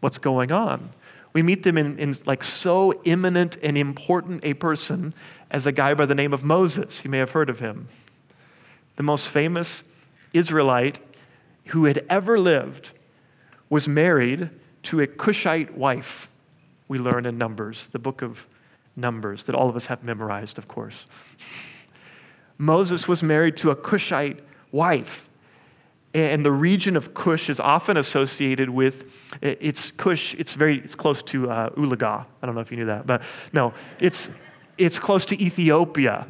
what's 0.00 0.18
going 0.18 0.50
on. 0.50 0.90
We 1.32 1.42
meet 1.42 1.62
them 1.62 1.76
in, 1.76 1.98
in 1.98 2.16
like 2.26 2.42
so 2.42 3.02
imminent 3.04 3.56
and 3.62 3.76
important 3.76 4.44
a 4.44 4.54
person 4.54 5.14
as 5.50 5.66
a 5.66 5.72
guy 5.72 5.94
by 5.94 6.06
the 6.06 6.14
name 6.14 6.32
of 6.32 6.42
Moses. 6.42 7.04
You 7.04 7.10
may 7.10 7.18
have 7.18 7.32
heard 7.32 7.50
of 7.50 7.58
him. 7.58 7.88
The 8.96 9.02
most 9.02 9.28
famous 9.28 9.82
Israelite 10.32 11.00
who 11.66 11.84
had 11.84 12.04
ever 12.08 12.38
lived 12.38 12.92
was 13.68 13.86
married 13.86 14.50
to 14.84 15.00
a 15.00 15.06
Cushite 15.06 15.76
wife 15.76 16.28
we 16.88 16.98
learn 16.98 17.26
in 17.26 17.38
Numbers, 17.38 17.88
the 17.88 17.98
book 17.98 18.22
of 18.22 18.46
Numbers, 18.96 19.44
that 19.44 19.54
all 19.54 19.68
of 19.68 19.76
us 19.76 19.86
have 19.86 20.02
memorized, 20.02 20.58
of 20.58 20.68
course. 20.68 21.06
Moses 22.58 23.08
was 23.08 23.22
married 23.22 23.56
to 23.58 23.70
a 23.70 23.76
Cushite 23.76 24.40
wife. 24.72 25.28
And 26.12 26.44
the 26.44 26.52
region 26.52 26.96
of 26.96 27.14
Cush 27.14 27.48
is 27.48 27.60
often 27.60 27.96
associated 27.96 28.68
with 28.68 29.08
it's 29.40 29.92
Cush. 29.92 30.34
It's 30.34 30.54
very 30.54 30.78
it's 30.78 30.96
close 30.96 31.22
to 31.24 31.48
uh, 31.48 31.70
Ulaga. 31.70 32.26
I 32.42 32.46
don't 32.46 32.54
know 32.54 32.60
if 32.60 32.70
you 32.72 32.76
knew 32.76 32.86
that, 32.86 33.06
but 33.06 33.22
no, 33.52 33.72
it's 34.00 34.28
it's 34.76 34.98
close 34.98 35.24
to 35.26 35.40
Ethiopia, 35.40 36.26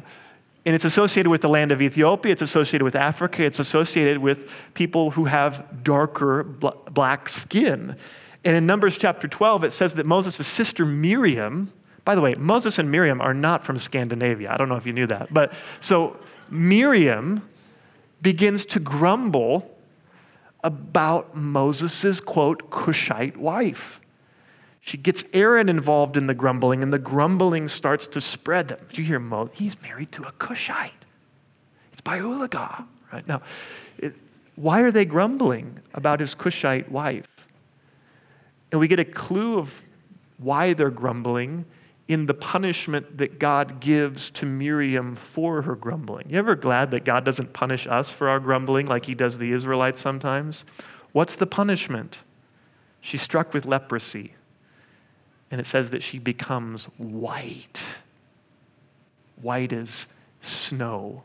and 0.65 0.75
it's 0.75 0.85
associated 0.85 1.29
with 1.29 1.41
the 1.41 1.49
land 1.49 1.71
of 1.71 1.81
Ethiopia. 1.81 2.31
It's 2.31 2.43
associated 2.43 2.83
with 2.83 2.95
Africa. 2.95 3.43
It's 3.43 3.57
associated 3.57 4.19
with 4.19 4.51
people 4.75 5.11
who 5.11 5.25
have 5.25 5.83
darker 5.83 6.43
black 6.43 7.27
skin. 7.27 7.95
And 8.43 8.55
in 8.55 8.65
Numbers 8.65 8.97
chapter 8.97 9.27
12, 9.27 9.65
it 9.65 9.71
says 9.73 9.93
that 9.95 10.05
Moses' 10.05 10.47
sister 10.47 10.85
Miriam, 10.85 11.71
by 12.05 12.15
the 12.15 12.21
way, 12.21 12.33
Moses 12.35 12.79
and 12.79 12.89
Miriam 12.89 13.21
are 13.21 13.33
not 13.33 13.63
from 13.63 13.77
Scandinavia. 13.77 14.51
I 14.51 14.57
don't 14.57 14.69
know 14.69 14.77
if 14.77 14.85
you 14.85 14.93
knew 14.93 15.07
that. 15.07 15.31
But 15.33 15.53
so 15.79 16.17
Miriam 16.49 17.47
begins 18.21 18.65
to 18.65 18.79
grumble 18.79 19.69
about 20.63 21.35
Moses' 21.35 22.19
quote, 22.19 22.69
Cushite 22.69 23.37
wife. 23.37 23.99
She 24.81 24.97
gets 24.97 25.23
Aaron 25.33 25.69
involved 25.69 26.17
in 26.17 26.25
the 26.25 26.33
grumbling, 26.33 26.81
and 26.81 26.91
the 26.91 26.99
grumbling 26.99 27.67
starts 27.67 28.07
to 28.07 28.21
spread. 28.21 28.79
Did 28.89 28.97
you 28.97 29.03
hear 29.03 29.19
Moses? 29.19 29.55
He's 29.57 29.81
married 29.81 30.11
to 30.13 30.23
a 30.23 30.31
Cushite. 30.33 31.05
It's 31.91 32.01
by 32.01 32.19
Ulaga, 32.19 32.85
right? 33.13 33.27
Now, 33.27 33.43
it, 33.99 34.15
why 34.55 34.81
are 34.81 34.91
they 34.91 35.05
grumbling 35.05 35.79
about 35.93 36.19
his 36.19 36.33
Cushite 36.33 36.91
wife? 36.91 37.27
And 38.71 38.79
we 38.79 38.87
get 38.87 38.99
a 38.99 39.05
clue 39.05 39.57
of 39.57 39.83
why 40.37 40.73
they're 40.73 40.89
grumbling 40.89 41.65
in 42.07 42.25
the 42.25 42.33
punishment 42.33 43.17
that 43.19 43.39
God 43.39 43.79
gives 43.79 44.29
to 44.31 44.45
Miriam 44.45 45.15
for 45.15 45.61
her 45.61 45.75
grumbling. 45.75 46.29
You 46.29 46.39
ever 46.39 46.55
glad 46.55 46.91
that 46.91 47.05
God 47.05 47.23
doesn't 47.23 47.53
punish 47.53 47.87
us 47.87 48.11
for 48.11 48.27
our 48.27 48.39
grumbling 48.39 48.87
like 48.87 49.05
he 49.05 49.15
does 49.15 49.37
the 49.37 49.51
Israelites 49.51 50.01
sometimes? 50.01 50.65
What's 51.11 51.35
the 51.35 51.45
punishment? 51.45 52.19
She's 52.99 53.21
struck 53.21 53.53
with 53.53 53.65
leprosy. 53.65 54.33
And 55.49 55.59
it 55.59 55.67
says 55.67 55.91
that 55.91 56.03
she 56.03 56.19
becomes 56.19 56.85
white. 56.97 57.85
White 59.41 59.73
as 59.73 60.05
snow. 60.41 61.23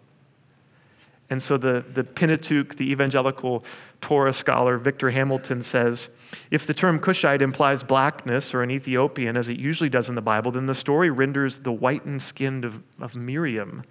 And 1.30 1.42
so 1.42 1.56
the, 1.56 1.84
the 1.92 2.04
Pentateuch, 2.04 2.76
the 2.76 2.90
evangelical 2.90 3.64
Torah 4.00 4.32
scholar 4.32 4.78
Victor 4.78 5.10
Hamilton 5.10 5.62
says, 5.62 6.08
if 6.50 6.66
the 6.66 6.74
term 6.74 6.98
Cushite 6.98 7.42
implies 7.42 7.82
blackness 7.82 8.54
or 8.54 8.62
an 8.62 8.70
Ethiopian, 8.70 9.36
as 9.36 9.48
it 9.48 9.58
usually 9.58 9.88
does 9.88 10.08
in 10.08 10.14
the 10.14 10.20
Bible, 10.20 10.50
then 10.52 10.66
the 10.66 10.74
story 10.74 11.10
renders 11.10 11.60
the 11.60 11.72
whitened 11.72 12.22
skin 12.22 12.64
of, 12.64 12.82
of 13.00 13.16
Miriam 13.16 13.84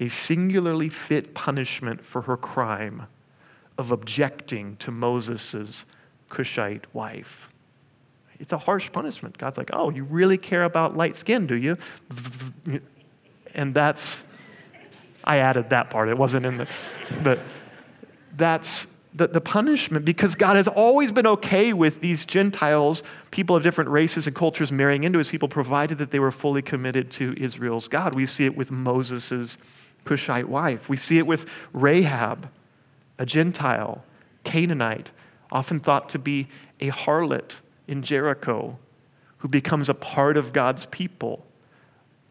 a 0.00 0.08
singularly 0.08 0.88
fit 0.88 1.34
punishment 1.34 2.04
for 2.04 2.22
her 2.22 2.36
crime 2.36 3.06
of 3.76 3.90
objecting 3.90 4.76
to 4.76 4.90
Moses' 4.90 5.84
Cushite 6.30 6.86
wife. 6.94 7.50
It's 8.38 8.52
a 8.52 8.58
harsh 8.58 8.90
punishment. 8.90 9.36
God's 9.36 9.58
like, 9.58 9.70
oh, 9.72 9.90
you 9.90 10.04
really 10.04 10.38
care 10.38 10.64
about 10.64 10.96
light 10.96 11.16
skin, 11.16 11.46
do 11.46 11.54
you? 11.54 11.76
And 13.54 13.74
that's, 13.74 14.24
I 15.22 15.38
added 15.38 15.70
that 15.70 15.90
part. 15.90 16.08
It 16.08 16.16
wasn't 16.16 16.46
in 16.46 16.56
the, 16.56 16.68
but 17.22 17.40
that's 18.36 18.86
the, 19.12 19.26
the 19.26 19.40
punishment 19.40 20.04
because 20.04 20.34
God 20.34 20.56
has 20.56 20.68
always 20.68 21.10
been 21.12 21.26
okay 21.26 21.72
with 21.72 22.00
these 22.00 22.24
Gentiles, 22.24 23.02
people 23.30 23.56
of 23.56 23.62
different 23.62 23.90
races 23.90 24.26
and 24.26 24.36
cultures, 24.36 24.70
marrying 24.70 25.04
into 25.04 25.18
his 25.18 25.28
people, 25.28 25.48
provided 25.48 25.98
that 25.98 26.10
they 26.10 26.20
were 26.20 26.30
fully 26.30 26.62
committed 26.62 27.10
to 27.12 27.34
Israel's 27.36 27.88
God. 27.88 28.14
We 28.14 28.26
see 28.26 28.44
it 28.44 28.56
with 28.56 28.70
Moses' 28.70 29.58
Cushite 30.04 30.48
wife. 30.48 30.88
We 30.88 30.96
see 30.96 31.18
it 31.18 31.26
with 31.26 31.46
Rahab, 31.72 32.48
a 33.18 33.26
Gentile, 33.26 34.04
Canaanite, 34.44 35.10
often 35.52 35.80
thought 35.80 36.08
to 36.10 36.18
be 36.18 36.48
a 36.78 36.90
harlot 36.90 37.56
in 37.88 38.02
Jericho, 38.02 38.78
who 39.38 39.48
becomes 39.48 39.88
a 39.88 39.94
part 39.94 40.36
of 40.36 40.52
God's 40.52 40.86
people 40.86 41.44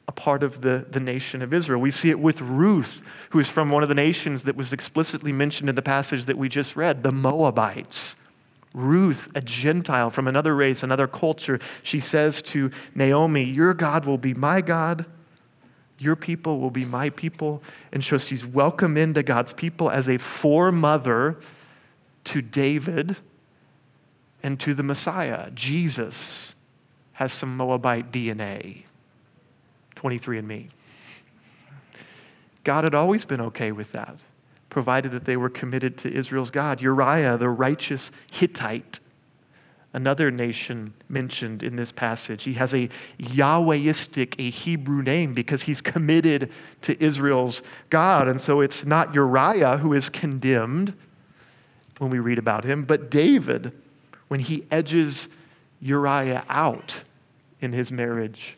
a 0.10 0.12
part 0.12 0.42
of 0.42 0.62
the, 0.62 0.88
the 0.90 1.00
nation 1.00 1.44
of 1.44 1.54
Israel. 1.54 1.80
We 1.80 1.92
see 1.92 2.10
it 2.10 2.20
with 2.20 2.42
Ruth, 2.42 3.04
who 3.30 3.38
is 3.38 3.48
from 3.48 3.70
one 3.70 3.84
of 3.84 3.90
the 3.90 3.96
nations 3.96 4.44
that 4.46 4.56
was 4.56 4.74
explicitly 4.74 5.32
mentioned 5.32 5.70
in 5.70 5.76
the 5.76 5.84
passage 5.84 6.26
that 6.26 6.36
we 6.36 6.50
just 6.50 6.76
read, 6.76 7.04
the 7.04 7.12
Moabites. 7.12 8.16
Ruth, 8.74 9.28
a 9.36 9.42
Gentile 9.42 10.10
from 10.10 10.28
another 10.28 10.56
race, 10.56 10.82
another 10.82 11.06
culture, 11.08 11.60
she 11.84 12.00
says 12.00 12.42
to 12.42 12.72
Naomi, 12.96 13.44
Your 13.44 13.76
God 13.76 14.06
will 14.06 14.18
be 14.18 14.34
my 14.34 14.62
God, 14.62 15.06
your 16.00 16.16
people 16.16 16.60
will 16.60 16.72
be 16.72 16.86
my 16.86 17.12
people. 17.12 17.62
And 17.92 18.04
so 18.04 18.18
she's 18.18 18.44
welcome 18.44 18.98
into 18.98 19.22
God's 19.22 19.54
people 19.54 19.92
as 19.92 20.10
a 20.10 20.18
foremother 20.18 21.38
to 22.24 22.42
David 22.42 23.16
and 24.42 24.60
to 24.62 24.74
the 24.74 24.82
Messiah. 24.82 25.52
Jesus 25.52 26.56
has 27.14 27.32
some 27.32 27.56
Moabite 27.56 28.12
DNA. 28.12 28.86
23andMe. 30.00 30.70
God 32.64 32.84
had 32.84 32.96
always 32.96 33.26
been 33.26 33.42
okay 33.42 33.72
with 33.72 33.92
that, 33.92 34.16
provided 34.70 35.12
that 35.12 35.26
they 35.26 35.38
were 35.38 35.50
committed 35.50 35.98
to 36.00 36.14
Israel's 36.14 36.52
God. 36.52 36.82
Uriah, 36.82 37.38
the 37.38 37.50
righteous 37.50 38.12
Hittite, 38.32 39.00
another 39.94 40.30
nation 40.30 40.94
mentioned 41.08 41.64
in 41.64 41.76
this 41.76 41.92
passage. 41.92 42.44
He 42.44 42.54
has 42.54 42.74
a 42.74 42.90
Yahwehistic, 43.20 44.36
a 44.38 44.50
Hebrew 44.50 45.02
name, 45.02 45.34
because 45.34 45.64
he's 45.64 45.82
committed 45.82 46.52
to 46.84 47.04
Israel's 47.04 47.62
God. 47.90 48.28
And 48.28 48.40
so 48.40 48.62
it's 48.62 48.86
not 48.86 49.14
Uriah 49.14 49.78
who 49.78 49.94
is 49.94 50.10
condemned, 50.10 50.94
when 52.00 52.10
we 52.10 52.20
read 52.20 52.40
about 52.40 52.64
him, 52.64 52.86
but 52.86 53.12
David 53.12 53.74
when 54.30 54.40
he 54.40 54.66
edges 54.72 55.28
Uriah 55.82 56.46
out 56.50 57.04
in 57.62 57.74
his 57.74 57.92
marriage 57.92 58.56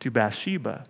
to 0.00 0.10
Bathsheba. 0.10 0.84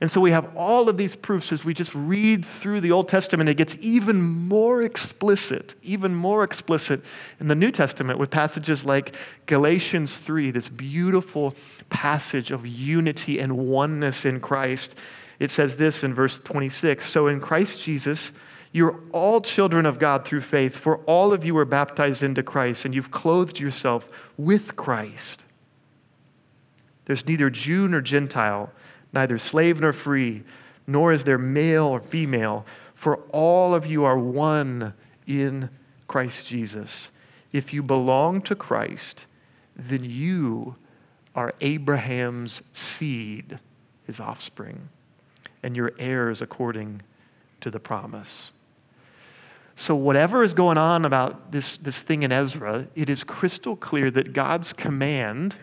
And 0.00 0.10
so 0.10 0.20
we 0.20 0.32
have 0.32 0.54
all 0.56 0.88
of 0.88 0.96
these 0.96 1.14
proofs 1.14 1.52
as 1.52 1.64
we 1.64 1.72
just 1.72 1.94
read 1.94 2.44
through 2.44 2.80
the 2.80 2.92
Old 2.92 3.08
Testament. 3.08 3.48
It 3.48 3.56
gets 3.56 3.76
even 3.80 4.20
more 4.20 4.82
explicit, 4.82 5.74
even 5.82 6.14
more 6.14 6.42
explicit 6.42 7.02
in 7.38 7.48
the 7.48 7.54
New 7.54 7.70
Testament 7.70 8.18
with 8.18 8.30
passages 8.30 8.84
like 8.84 9.14
Galatians 9.46 10.16
3, 10.16 10.50
this 10.50 10.68
beautiful 10.68 11.54
passage 11.90 12.50
of 12.50 12.66
unity 12.66 13.38
and 13.38 13.56
oneness 13.56 14.24
in 14.24 14.40
Christ. 14.40 14.94
It 15.38 15.50
says 15.50 15.76
this 15.76 16.02
in 16.02 16.12
verse 16.12 16.40
26 16.40 17.08
So 17.08 17.28
in 17.28 17.40
Christ 17.40 17.82
Jesus, 17.82 18.32
you're 18.72 18.98
all 19.12 19.40
children 19.40 19.86
of 19.86 20.00
God 20.00 20.24
through 20.24 20.40
faith, 20.40 20.76
for 20.76 20.98
all 21.06 21.32
of 21.32 21.44
you 21.44 21.54
were 21.54 21.64
baptized 21.64 22.24
into 22.24 22.42
Christ, 22.42 22.84
and 22.84 22.94
you've 22.94 23.12
clothed 23.12 23.60
yourself 23.60 24.08
with 24.36 24.74
Christ. 24.74 25.43
There's 27.06 27.26
neither 27.26 27.50
Jew 27.50 27.88
nor 27.88 28.00
Gentile 28.00 28.72
neither 29.14 29.38
slave 29.38 29.80
nor 29.80 29.92
free, 29.92 30.42
nor 30.86 31.12
is 31.12 31.24
there 31.24 31.38
male 31.38 31.84
or 31.84 32.00
female, 32.00 32.66
for 32.94 33.16
all 33.30 33.74
of 33.74 33.86
you 33.86 34.04
are 34.04 34.18
one 34.18 34.92
in 35.26 35.70
Christ 36.08 36.46
Jesus. 36.46 37.10
If 37.52 37.72
you 37.72 37.82
belong 37.82 38.42
to 38.42 38.54
Christ, 38.54 39.24
then 39.76 40.04
you 40.04 40.76
are 41.34 41.54
Abraham's 41.60 42.62
seed, 42.72 43.58
his 44.06 44.20
offspring, 44.20 44.88
and 45.62 45.76
your 45.76 45.92
heirs 45.98 46.42
according 46.42 47.02
to 47.60 47.70
the 47.70 47.80
promise. 47.80 48.52
So, 49.76 49.96
whatever 49.96 50.44
is 50.44 50.54
going 50.54 50.78
on 50.78 51.04
about 51.04 51.50
this, 51.50 51.76
this 51.76 52.00
thing 52.00 52.22
in 52.22 52.30
Ezra, 52.30 52.86
it 52.94 53.10
is 53.10 53.24
crystal 53.24 53.74
clear 53.74 54.08
that 54.12 54.32
God's 54.32 54.72
command 54.72 55.56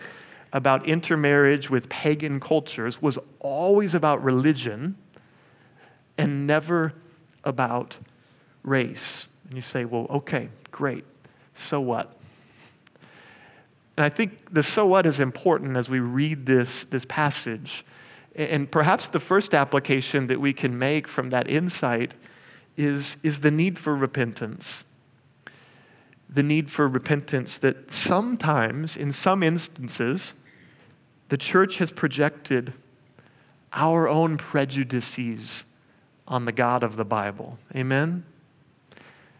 about 0.54 0.88
intermarriage 0.88 1.70
with 1.70 1.88
pagan 1.90 2.40
cultures 2.40 3.02
was 3.02 3.18
always 3.40 3.96
about 3.96 4.24
religion 4.24 4.98
and 6.18 6.46
never 6.46 6.94
about 7.44 7.98
race. 8.64 9.28
And 9.46 9.56
you 9.56 9.62
say, 9.62 9.86
well, 9.86 10.08
okay, 10.10 10.50
great. 10.72 11.06
So 11.54 11.80
what? 11.80 12.18
And 13.98 14.06
I 14.06 14.10
think 14.10 14.54
the 14.54 14.64
so 14.64 14.86
what 14.86 15.06
is 15.06 15.20
important 15.20 15.78
as 15.78 15.90
we 15.90 16.00
read 16.00 16.46
this, 16.46 16.86
this 16.86 17.06
passage. 17.06 17.86
And 18.36 18.72
perhaps 18.72 19.08
the 19.08 19.20
first 19.20 19.54
application 19.54 20.28
that 20.28 20.40
we 20.40 20.54
can 20.54 20.78
make 20.78 21.08
from 21.08 21.30
that 21.32 21.50
insight 21.50 22.14
is, 22.78 23.18
is 23.24 23.42
the 23.42 23.52
need 23.52 23.78
for 23.78 23.96
repentance. 23.96 24.84
The 26.30 26.44
need 26.44 26.72
for 26.72 26.88
repentance 26.88 27.58
that 27.58 27.92
sometimes, 27.92 28.96
in 28.96 29.12
some 29.12 29.44
instances, 29.44 30.34
the 31.32 31.38
church 31.38 31.78
has 31.78 31.92
projected 31.92 32.74
our 33.72 34.06
own 34.10 34.38
prejudices 34.38 35.64
on 36.28 36.44
the 36.44 36.52
God 36.52 36.84
of 36.84 36.98
the 36.98 37.06
Bible. 37.06 37.58
Amen? 37.74 38.26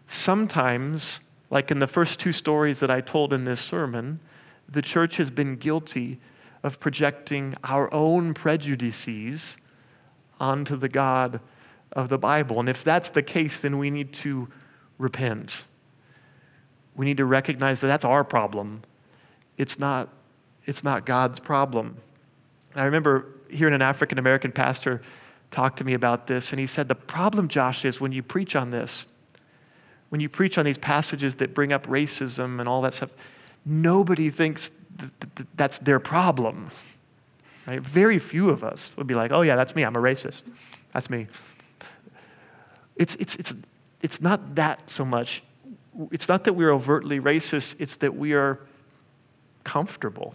Sometimes, 0.06 1.20
like 1.50 1.70
in 1.70 1.80
the 1.80 1.86
first 1.86 2.18
two 2.18 2.32
stories 2.32 2.80
that 2.80 2.90
I 2.90 3.02
told 3.02 3.34
in 3.34 3.44
this 3.44 3.60
sermon, 3.60 4.20
the 4.66 4.80
church 4.80 5.18
has 5.18 5.30
been 5.30 5.56
guilty 5.56 6.18
of 6.62 6.80
projecting 6.80 7.56
our 7.62 7.92
own 7.92 8.32
prejudices 8.32 9.58
onto 10.40 10.76
the 10.76 10.88
God 10.88 11.40
of 11.92 12.08
the 12.08 12.16
Bible. 12.16 12.58
And 12.58 12.70
if 12.70 12.82
that's 12.82 13.10
the 13.10 13.22
case, 13.22 13.60
then 13.60 13.76
we 13.76 13.90
need 13.90 14.14
to 14.14 14.48
repent. 14.96 15.64
We 16.96 17.04
need 17.04 17.18
to 17.18 17.26
recognize 17.26 17.80
that 17.80 17.88
that's 17.88 18.06
our 18.06 18.24
problem. 18.24 18.80
It's 19.58 19.78
not 19.78 20.08
it's 20.66 20.84
not 20.84 21.06
God's 21.06 21.40
problem. 21.40 21.96
I 22.74 22.84
remember 22.84 23.26
hearing 23.48 23.74
an 23.74 23.82
African 23.82 24.18
American 24.18 24.52
pastor 24.52 25.02
talk 25.50 25.76
to 25.76 25.84
me 25.84 25.94
about 25.94 26.26
this, 26.26 26.50
and 26.50 26.60
he 26.60 26.66
said, 26.66 26.88
The 26.88 26.94
problem, 26.94 27.48
Josh, 27.48 27.84
is 27.84 28.00
when 28.00 28.12
you 28.12 28.22
preach 28.22 28.56
on 28.56 28.70
this, 28.70 29.06
when 30.08 30.20
you 30.20 30.28
preach 30.28 30.58
on 30.58 30.64
these 30.64 30.78
passages 30.78 31.36
that 31.36 31.54
bring 31.54 31.72
up 31.72 31.86
racism 31.86 32.60
and 32.60 32.68
all 32.68 32.82
that 32.82 32.94
stuff, 32.94 33.10
nobody 33.64 34.30
thinks 34.30 34.70
that 34.96 35.46
that's 35.54 35.78
their 35.78 36.00
problem. 36.00 36.70
Right? 37.66 37.80
Very 37.80 38.18
few 38.18 38.50
of 38.50 38.64
us 38.64 38.90
would 38.96 39.06
be 39.06 39.14
like, 39.14 39.30
Oh, 39.32 39.42
yeah, 39.42 39.56
that's 39.56 39.74
me. 39.74 39.82
I'm 39.84 39.96
a 39.96 40.00
racist. 40.00 40.42
That's 40.92 41.08
me. 41.08 41.28
It's, 42.96 43.14
it's, 43.16 43.36
it's, 43.36 43.54
it's 44.02 44.20
not 44.20 44.54
that 44.56 44.90
so 44.90 45.04
much. 45.04 45.42
It's 46.10 46.28
not 46.28 46.44
that 46.44 46.54
we're 46.54 46.72
overtly 46.72 47.20
racist, 47.20 47.76
it's 47.78 47.96
that 47.96 48.16
we 48.16 48.32
are 48.32 48.60
comfortable. 49.64 50.34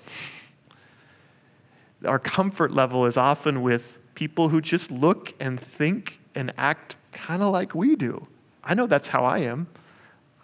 Our 2.06 2.20
comfort 2.20 2.72
level 2.72 3.06
is 3.06 3.18
often 3.18 3.62
with 3.62 3.98
people 4.16 4.50
who 4.50 4.62
just 4.62 4.92
look 4.92 5.34
and 5.40 5.60
think 5.60 6.20
and 6.36 6.54
act 6.58 6.96
kind 7.12 7.42
of 7.42 7.52
like 7.52 7.74
we 7.74 7.96
do. 7.96 8.28
I 8.64 8.74
know 8.74 8.88
that's 8.88 9.08
how 9.08 9.26
I 9.26 9.40
am. 9.40 9.68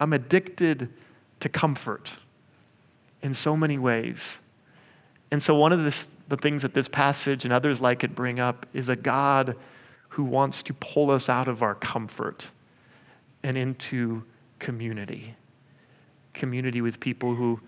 I'm 0.00 0.12
addicted 0.12 0.88
to 1.40 1.48
comfort 1.48 2.14
in 3.22 3.34
so 3.34 3.56
many 3.56 3.78
ways. 3.78 4.38
And 5.30 5.42
so, 5.42 5.54
one 5.54 5.72
of 5.72 5.82
this, 5.82 6.06
the 6.28 6.36
things 6.36 6.62
that 6.62 6.74
this 6.74 6.88
passage 6.88 7.44
and 7.44 7.52
others 7.52 7.80
like 7.80 8.04
it 8.04 8.14
bring 8.14 8.38
up 8.38 8.66
is 8.72 8.88
a 8.88 8.96
God 8.96 9.56
who 10.10 10.24
wants 10.24 10.62
to 10.64 10.74
pull 10.74 11.10
us 11.10 11.28
out 11.28 11.48
of 11.48 11.62
our 11.62 11.74
comfort 11.74 12.50
and 13.42 13.58
into 13.58 14.22
community. 14.58 15.34
Community 16.32 16.80
with 16.80 17.00
people 17.00 17.34
who 17.34 17.60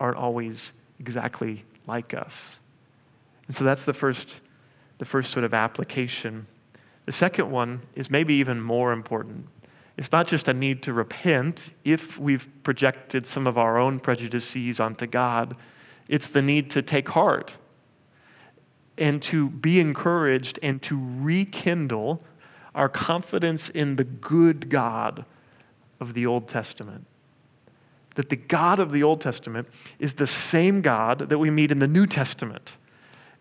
aren't 0.00 0.16
always 0.16 0.72
exactly 0.98 1.64
like 1.86 2.14
us. 2.14 2.56
And 3.46 3.54
so 3.54 3.64
that's 3.64 3.84
the 3.84 3.94
first, 3.94 4.40
the 4.98 5.04
first 5.04 5.30
sort 5.30 5.44
of 5.44 5.54
application. 5.54 6.46
The 7.06 7.12
second 7.12 7.50
one 7.50 7.82
is 7.94 8.10
maybe 8.10 8.34
even 8.34 8.60
more 8.60 8.92
important. 8.92 9.46
It's 9.96 10.10
not 10.10 10.26
just 10.26 10.48
a 10.48 10.54
need 10.54 10.82
to 10.84 10.92
repent 10.92 11.70
if 11.84 12.18
we've 12.18 12.48
projected 12.62 13.26
some 13.26 13.46
of 13.46 13.56
our 13.56 13.78
own 13.78 14.00
prejudices 14.00 14.80
onto 14.80 15.06
God, 15.06 15.56
it's 16.08 16.28
the 16.28 16.42
need 16.42 16.70
to 16.72 16.82
take 16.82 17.10
heart 17.10 17.54
and 18.98 19.22
to 19.22 19.50
be 19.50 19.80
encouraged 19.80 20.58
and 20.62 20.80
to 20.82 20.98
rekindle 21.20 22.22
our 22.74 22.88
confidence 22.88 23.68
in 23.68 23.96
the 23.96 24.04
good 24.04 24.68
God 24.68 25.24
of 26.00 26.14
the 26.14 26.26
Old 26.26 26.48
Testament 26.48 27.06
that 28.14 28.28
the 28.28 28.36
God 28.36 28.78
of 28.78 28.92
the 28.92 29.02
Old 29.02 29.20
Testament 29.20 29.68
is 29.98 30.14
the 30.14 30.26
same 30.26 30.80
God 30.80 31.30
that 31.30 31.38
we 31.38 31.50
meet 31.50 31.70
in 31.70 31.78
the 31.78 31.86
New 31.86 32.06
Testament. 32.06 32.76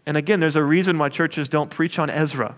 And 0.05 0.17
again, 0.17 0.39
there's 0.39 0.55
a 0.55 0.63
reason 0.63 0.97
why 0.97 1.09
churches 1.09 1.47
don't 1.47 1.69
preach 1.69 1.99
on 1.99 2.09
Ezra. 2.09 2.55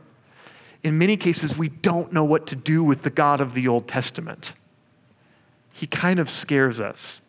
In 0.84 0.98
many 0.98 1.18
cases, 1.18 1.58
we 1.58 1.70
don't 1.70 2.14
know 2.14 2.24
what 2.24 2.48
to 2.48 2.56
do 2.56 2.84
with 2.84 3.04
the 3.04 3.10
God 3.10 3.42
of 3.42 3.54
the 3.54 3.68
Old 3.68 3.88
Testament. 3.88 4.54
He 5.74 5.88
kind 5.88 6.20
of 6.20 6.30
scares 6.30 6.80
us. 6.80 7.22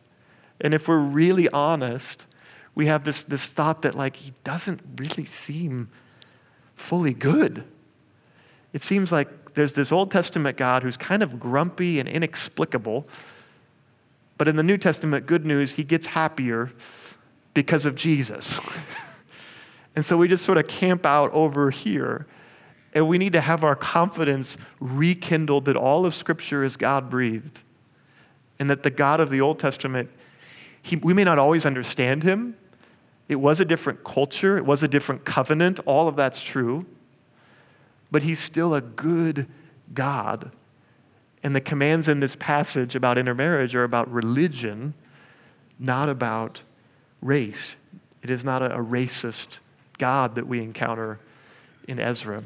And 0.60 0.72
if 0.72 0.88
we're 0.88 0.98
really 0.98 1.48
honest, 1.48 2.26
we 2.74 2.86
have 2.86 3.04
this, 3.04 3.24
this 3.24 3.46
thought 3.46 3.82
that, 3.82 3.94
like, 3.94 4.16
he 4.16 4.32
doesn't 4.44 4.80
really 4.96 5.24
seem 5.24 5.88
fully 6.76 7.14
good. 7.14 7.64
It 8.72 8.82
seems 8.82 9.10
like 9.10 9.54
there's 9.54 9.72
this 9.72 9.90
Old 9.90 10.10
Testament 10.10 10.56
God 10.56 10.82
who's 10.82 10.96
kind 10.96 11.22
of 11.22 11.40
grumpy 11.40 11.98
and 11.98 12.08
inexplicable 12.08 13.08
but 14.38 14.48
in 14.48 14.56
the 14.56 14.62
New 14.62 14.76
Testament, 14.76 15.26
good 15.26 15.46
news, 15.46 15.74
he 15.74 15.84
gets 15.84 16.06
happier 16.08 16.72
because 17.54 17.86
of 17.86 17.94
Jesus. 17.94 18.60
and 19.96 20.04
so 20.04 20.16
we 20.16 20.28
just 20.28 20.44
sort 20.44 20.58
of 20.58 20.68
camp 20.68 21.06
out 21.06 21.32
over 21.32 21.70
here. 21.70 22.26
And 22.92 23.08
we 23.08 23.18
need 23.18 23.32
to 23.32 23.40
have 23.40 23.64
our 23.64 23.76
confidence 23.76 24.56
rekindled 24.80 25.66
that 25.66 25.76
all 25.76 26.06
of 26.06 26.14
Scripture 26.14 26.64
is 26.64 26.76
God 26.76 27.10
breathed. 27.10 27.60
And 28.58 28.70
that 28.70 28.82
the 28.82 28.90
God 28.90 29.20
of 29.20 29.30
the 29.30 29.40
Old 29.40 29.58
Testament, 29.58 30.10
he, 30.82 30.96
we 30.96 31.12
may 31.12 31.24
not 31.24 31.38
always 31.38 31.66
understand 31.66 32.22
him. 32.22 32.56
It 33.28 33.36
was 33.36 33.58
a 33.58 33.64
different 33.64 34.04
culture, 34.04 34.56
it 34.56 34.64
was 34.64 34.82
a 34.82 34.88
different 34.88 35.24
covenant. 35.24 35.80
All 35.84 36.08
of 36.08 36.16
that's 36.16 36.40
true. 36.40 36.86
But 38.10 38.22
he's 38.22 38.38
still 38.38 38.74
a 38.74 38.80
good 38.80 39.46
God 39.92 40.52
and 41.46 41.54
the 41.54 41.60
commands 41.60 42.08
in 42.08 42.18
this 42.18 42.34
passage 42.34 42.96
about 42.96 43.16
intermarriage 43.16 43.76
are 43.76 43.84
about 43.84 44.10
religion, 44.10 44.94
not 45.78 46.08
about 46.08 46.62
race. 47.22 47.76
It 48.20 48.30
is 48.30 48.44
not 48.44 48.62
a, 48.62 48.74
a 48.74 48.82
racist 48.82 49.60
God 49.96 50.34
that 50.34 50.48
we 50.48 50.60
encounter 50.60 51.20
in 51.86 52.00
Ezra. 52.00 52.42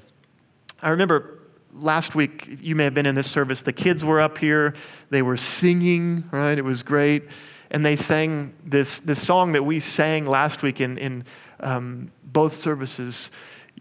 I 0.83 0.91
remember 0.91 1.39
last 1.73 2.15
week, 2.15 2.59
you 2.61 2.77
may 2.77 2.85
have 2.85 2.93
been 2.93 3.07
in 3.07 3.15
this 3.15 3.31
service, 3.31 3.63
the 3.63 3.73
kids 3.73 4.05
were 4.05 4.21
up 4.21 4.37
here, 4.37 4.75
they 5.09 5.23
were 5.23 5.39
singing, 5.39 6.25
right? 6.31 6.59
It 6.59 6.65
was 6.65 6.83
great. 6.83 7.23
And 7.71 7.83
they 7.83 7.97
sang 7.97 8.53
this, 8.67 9.01
this 9.01 9.27
song 9.27 9.53
that 9.53 9.63
we 9.63 9.81
sang 9.81 10.27
last 10.27 10.61
week 10.61 10.79
in, 10.79 10.99
in 10.99 11.25
um, 11.61 12.13
both 12.23 12.55
services. 12.55 13.31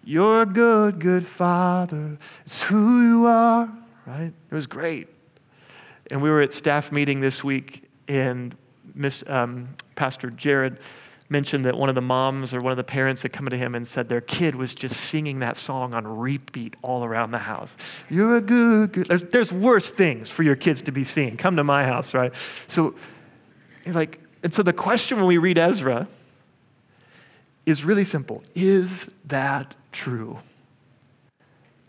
You're 0.02 0.44
a 0.44 0.46
good, 0.46 1.02
good 1.02 1.28
father. 1.28 2.18
It's 2.46 2.62
who 2.62 3.06
you 3.06 3.26
are 3.26 3.70
right? 4.10 4.34
It 4.50 4.56
was 4.56 4.66
great. 4.66 5.08
And 6.12 6.22
we 6.22 6.30
were 6.30 6.42
at 6.42 6.52
staff 6.54 6.92
meeting 6.92 7.22
this 7.22 7.44
week, 7.44 7.84
and 8.08 8.56
Miss, 8.96 9.24
um, 9.28 9.70
Pastor 9.96 10.32
Jared 10.32 10.80
mentioned 11.32 11.64
that 11.66 11.78
one 11.78 11.90
of 11.90 11.96
the 11.96 12.02
moms 12.02 12.56
or 12.56 12.60
one 12.60 12.72
of 12.72 12.78
the 12.78 12.84
parents 12.84 13.22
had 13.22 13.32
come 13.32 13.48
to 13.48 13.56
him 13.56 13.76
and 13.76 13.88
said 13.88 14.10
their 14.10 14.22
kid 14.22 14.56
was 14.56 14.74
just 14.74 15.00
singing 15.00 15.40
that 15.40 15.58
song 15.58 15.94
on 15.94 16.08
repeat 16.08 16.76
all 16.82 17.06
around 17.06 17.30
the 17.30 17.38
house. 17.38 17.76
You're 18.10 18.38
a 18.38 18.42
good, 18.42 18.94
good. 18.94 19.06
There's, 19.06 19.24
there's 19.26 19.52
worse 19.52 19.92
things 19.92 20.32
for 20.32 20.42
your 20.42 20.56
kids 20.56 20.82
to 20.84 20.92
be 20.92 21.04
singing. 21.04 21.38
Come 21.38 21.56
to 21.58 21.64
my 21.64 21.86
house, 21.86 22.16
right? 22.16 22.34
So, 22.68 22.96
like, 23.86 24.20
and 24.42 24.52
so 24.52 24.64
the 24.64 24.74
question 24.74 25.18
when 25.18 25.28
we 25.28 25.38
read 25.38 25.60
Ezra 25.60 26.08
is 27.68 27.84
really 27.84 28.06
simple 28.06 28.44
Is 28.56 29.08
that 29.26 29.76
true? 29.92 30.40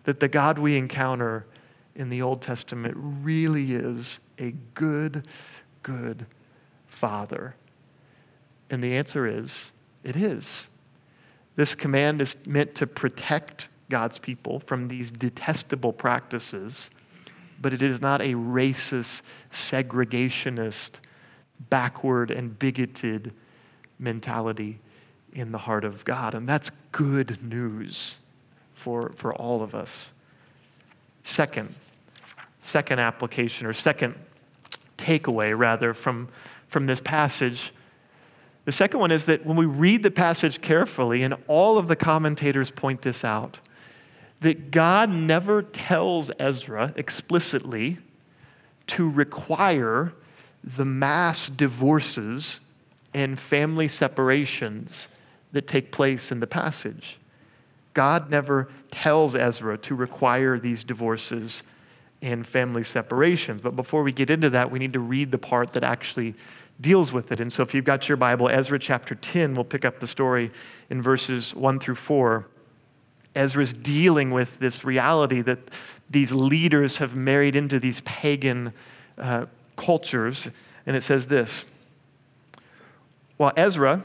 That 0.05 0.21
the 0.21 0.29
God 0.29 0.59
we 0.59 0.77
encounter 0.77 1.47
in 2.01 2.09
the 2.09 2.23
Old 2.23 2.43
Testament 2.43 2.95
really 2.97 3.75
is 3.75 4.19
a 4.39 4.53
good, 4.75 5.29
good 5.83 6.27
Father 6.89 7.55
and 8.71 8.83
the 8.83 8.97
answer 8.97 9.27
is 9.27 9.73
it 10.03 10.17
is. 10.17 10.67
This 11.57 11.75
command 11.75 12.21
is 12.21 12.37
meant 12.47 12.75
to 12.77 12.87
protect 12.87 13.69
God's 13.91 14.19
people 14.19 14.61
from 14.61 14.89
these 14.89 15.11
detestable 15.11 15.93
practices, 15.93 16.91
but 17.61 17.75
it 17.75 17.83
is 17.83 18.01
not 18.01 18.23
a 18.23 18.35
racist, 18.35 19.23
segregationist, 19.53 20.91
backward, 21.69 22.31
and 22.31 22.57
bigoted 22.59 23.33
mentality 23.99 24.79
in 25.33 25.53
the 25.53 25.59
heart 25.59 25.85
of 25.85 26.05
God. 26.05 26.35
And 26.35 26.49
that's 26.49 26.71
good 26.93 27.43
news 27.43 28.19
for, 28.75 29.13
for 29.17 29.35
all 29.35 29.63
of 29.63 29.75
us. 29.75 30.13
Second, 31.25 31.75
second 32.61 32.99
application 32.99 33.67
or 33.67 33.73
second 33.73 34.15
takeaway, 34.99 35.57
rather, 35.57 35.95
from, 35.95 36.29
from 36.69 36.87
this 36.87 37.01
passage 37.01 37.73
the 38.65 38.73
second 38.73 39.01
one 39.01 39.11
is 39.11 39.25
that 39.25 39.45
when 39.45 39.57
we 39.57 39.67
read 39.67 40.03
the 40.03 40.11
passage 40.11 40.61
carefully, 40.61 41.23
and 41.23 41.35
all 41.49 41.79
of 41.79 41.89
the 41.89 41.97
commentators 41.97 42.71
point 42.71 43.03
this 43.03 43.25
out, 43.25 43.59
that 44.43 44.71
God 44.71 45.11
never 45.11 45.63
tells 45.63 46.31
Ezra 46.39 46.93
explicitly 46.97 47.99
to 48.87 49.09
require 49.09 50.13
the 50.63 50.85
mass 50.85 51.49
divorces 51.49 52.61
and 53.13 53.41
family 53.41 53.89
separations 53.89 55.09
that 55.53 55.67
take 55.67 55.91
place 55.91 56.31
in 56.31 56.41
the 56.41 56.47
passage. 56.47 57.19
God 57.93 58.31
never 58.31 58.69
tells 58.91 59.35
Ezra 59.35 59.79
to 59.79 59.95
require 59.95 60.59
these 60.59 60.85
divorces 60.85 61.63
and 62.23 62.47
family 62.47 62.85
separations. 62.85 63.63
But 63.63 63.77
before 63.77 64.03
we 64.03 64.13
get 64.13 64.31
into 64.31 64.51
that, 64.51 64.71
we 64.71 64.79
need 64.79 64.93
to 64.93 65.01
read 65.01 65.31
the 65.31 65.39
part 65.39 65.73
that 65.73 65.85
actually 65.85 66.35
deals 66.81 67.13
with 67.13 67.33
it. 67.33 67.41
And 67.41 67.53
so 67.53 67.63
if 67.63 67.75
you've 67.75 67.85
got 67.85 68.09
your 68.09 68.17
Bible, 68.17 68.49
Ezra 68.49 68.79
chapter 68.79 69.15
10, 69.15 69.55
we'll 69.55 69.65
pick 69.65 69.85
up 69.85 70.01
the 70.01 70.07
story 70.07 70.51
in 70.89 71.03
verses 71.03 71.55
1 71.55 71.81
through 71.81 71.95
4. 71.97 72.47
Ezra's 73.35 73.73
dealing 73.73 74.31
with 74.31 74.59
this 74.59 74.85
reality 74.85 75.41
that 75.43 75.59
these 76.09 76.33
leaders 76.33 76.99
have 76.99 77.15
married 77.15 77.55
into 77.55 77.79
these 77.79 78.01
pagan 78.01 78.73
uh, 79.19 79.47
cultures. 79.77 80.49
And 80.87 80.97
it 80.97 81.03
says 81.03 81.27
this 81.27 81.65
While 83.37 83.53
Ezra 83.57 84.03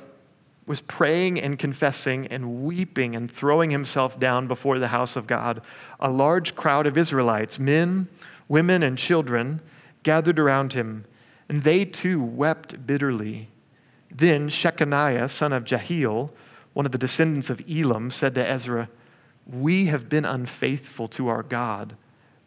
was 0.66 0.82
praying 0.82 1.40
and 1.40 1.60
confessing 1.60 2.28
and 2.28 2.64
weeping 2.64 3.16
and 3.16 3.30
throwing 3.30 3.70
himself 3.70 4.20
down 4.20 4.48
before 4.48 4.80
the 4.80 4.88
house 4.88 5.16
of 5.16 5.28
God, 5.28 5.62
a 6.00 6.10
large 6.10 6.56
crowd 6.56 6.88
of 6.88 6.98
Israelites, 6.98 7.60
men, 7.60 8.08
women, 8.48 8.82
and 8.82 8.98
children, 8.98 9.62
gathered 10.04 10.40
around 10.40 10.74
him 10.74 11.06
and 11.50 11.64
they 11.64 11.86
too 11.86 12.22
wept 12.22 12.86
bitterly. 12.86 13.50
Then 14.10 14.50
Shechaniah, 14.50 15.30
son 15.30 15.54
of 15.54 15.66
Jehiel, 15.66 16.34
one 16.74 16.86
of 16.86 16.92
the 16.92 16.98
descendants 16.98 17.50
of 17.50 17.64
Elam, 17.70 18.12
said 18.12 18.36
to 18.36 18.48
Ezra, 18.48 18.90
We 19.46 19.86
have 19.86 20.10
been 20.10 20.26
unfaithful 20.26 21.08
to 21.10 21.28
our 21.28 21.44
God 21.44 21.96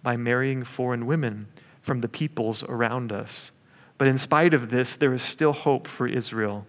by 0.03 0.17
marrying 0.17 0.65
foreign 0.65 1.07
women 1.07 1.49
from 1.81 2.01
the 2.01 2.09
peoples 2.09 2.63
around 2.65 3.13
us. 3.13 3.51
But 3.97 4.09
in 4.09 4.19
spite 4.19 4.55
of 4.55 4.71
this, 4.71 4.97
there 4.97 5.15
is 5.15 5.23
still 5.23 5.53
hope 5.53 5.89
for 5.89 6.07
Israel. 6.07 6.67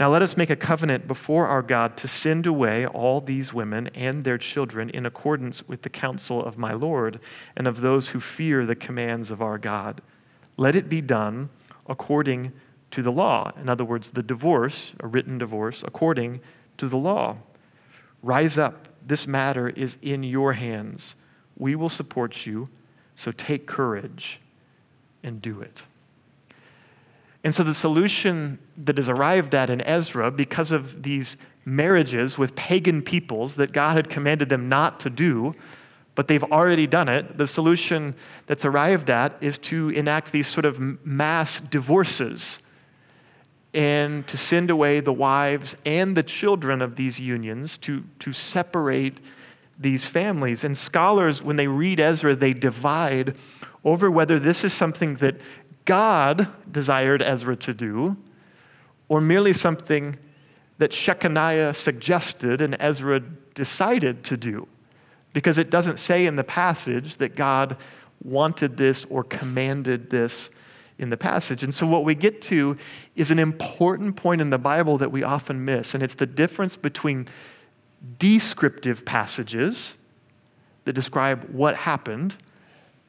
Now 0.00 0.10
let 0.10 0.22
us 0.22 0.36
make 0.36 0.50
a 0.50 0.56
covenant 0.56 1.06
before 1.06 1.46
our 1.46 1.62
God 1.62 1.96
to 1.98 2.08
send 2.08 2.46
away 2.46 2.84
all 2.84 3.20
these 3.20 3.54
women 3.54 3.88
and 3.94 4.24
their 4.24 4.38
children 4.38 4.90
in 4.90 5.06
accordance 5.06 5.68
with 5.68 5.82
the 5.82 5.88
counsel 5.88 6.44
of 6.44 6.58
my 6.58 6.72
Lord 6.72 7.20
and 7.56 7.68
of 7.68 7.80
those 7.80 8.08
who 8.08 8.20
fear 8.20 8.66
the 8.66 8.74
commands 8.74 9.30
of 9.30 9.40
our 9.40 9.56
God. 9.56 10.00
Let 10.56 10.74
it 10.74 10.88
be 10.88 11.00
done 11.00 11.50
according 11.86 12.52
to 12.90 13.02
the 13.02 13.12
law. 13.12 13.52
In 13.60 13.68
other 13.68 13.84
words, 13.84 14.10
the 14.10 14.22
divorce, 14.22 14.92
a 14.98 15.06
written 15.06 15.38
divorce, 15.38 15.84
according 15.84 16.40
to 16.78 16.88
the 16.88 16.96
law. 16.96 17.36
Rise 18.22 18.58
up. 18.58 18.88
This 19.06 19.26
matter 19.26 19.68
is 19.68 19.98
in 20.02 20.24
your 20.24 20.54
hands. 20.54 21.14
We 21.56 21.76
will 21.76 21.88
support 21.88 22.46
you, 22.46 22.68
so 23.14 23.30
take 23.30 23.66
courage 23.66 24.40
and 25.22 25.40
do 25.40 25.60
it. 25.60 25.84
And 27.44 27.54
so, 27.54 27.62
the 27.62 27.74
solution 27.74 28.58
that 28.78 28.98
is 28.98 29.08
arrived 29.08 29.54
at 29.54 29.68
in 29.68 29.82
Ezra, 29.82 30.30
because 30.30 30.72
of 30.72 31.02
these 31.02 31.36
marriages 31.66 32.36
with 32.38 32.56
pagan 32.56 33.02
peoples 33.02 33.54
that 33.56 33.72
God 33.72 33.96
had 33.96 34.08
commanded 34.08 34.48
them 34.48 34.68
not 34.68 34.98
to 35.00 35.10
do, 35.10 35.54
but 36.14 36.26
they've 36.26 36.44
already 36.44 36.86
done 36.86 37.08
it. 37.08 37.36
The 37.36 37.46
solution 37.46 38.14
that's 38.46 38.64
arrived 38.64 39.10
at 39.10 39.36
is 39.42 39.58
to 39.58 39.90
enact 39.90 40.32
these 40.32 40.46
sort 40.46 40.64
of 40.64 40.78
mass 41.04 41.60
divorces 41.60 42.58
and 43.74 44.26
to 44.28 44.36
send 44.36 44.70
away 44.70 45.00
the 45.00 45.12
wives 45.12 45.76
and 45.84 46.16
the 46.16 46.22
children 46.22 46.80
of 46.80 46.96
these 46.96 47.18
unions 47.18 47.76
to, 47.78 48.04
to 48.20 48.32
separate 48.32 49.18
these 49.78 50.04
families. 50.04 50.62
And 50.62 50.76
scholars, 50.76 51.42
when 51.42 51.56
they 51.56 51.66
read 51.66 51.98
Ezra, 51.98 52.36
they 52.36 52.54
divide 52.54 53.36
over 53.84 54.10
whether 54.10 54.38
this 54.38 54.64
is 54.64 54.72
something 54.72 55.16
that 55.16 55.40
God 55.84 56.48
desired 56.70 57.22
Ezra 57.22 57.56
to 57.56 57.74
do 57.74 58.16
or 59.08 59.20
merely 59.20 59.52
something 59.52 60.16
that 60.78 60.90
Shechaniah 60.90 61.74
suggested 61.76 62.60
and 62.60 62.76
Ezra 62.80 63.20
decided 63.54 64.24
to 64.24 64.36
do 64.36 64.66
because 65.32 65.58
it 65.58 65.70
doesn't 65.70 65.98
say 65.98 66.26
in 66.26 66.36
the 66.36 66.44
passage 66.44 67.18
that 67.18 67.36
God 67.36 67.76
wanted 68.22 68.76
this 68.76 69.04
or 69.10 69.22
commanded 69.22 70.10
this 70.10 70.50
in 70.98 71.10
the 71.10 71.16
passage. 71.16 71.62
And 71.62 71.74
so, 71.74 71.86
what 71.86 72.04
we 72.04 72.14
get 72.14 72.40
to 72.42 72.76
is 73.16 73.30
an 73.30 73.38
important 73.38 74.16
point 74.16 74.40
in 74.40 74.50
the 74.50 74.58
Bible 74.58 74.96
that 74.98 75.10
we 75.10 75.22
often 75.22 75.64
miss, 75.64 75.94
and 75.94 76.02
it's 76.02 76.14
the 76.14 76.26
difference 76.26 76.76
between 76.76 77.26
descriptive 78.18 79.04
passages 79.04 79.94
that 80.84 80.92
describe 80.92 81.48
what 81.50 81.76
happened 81.76 82.36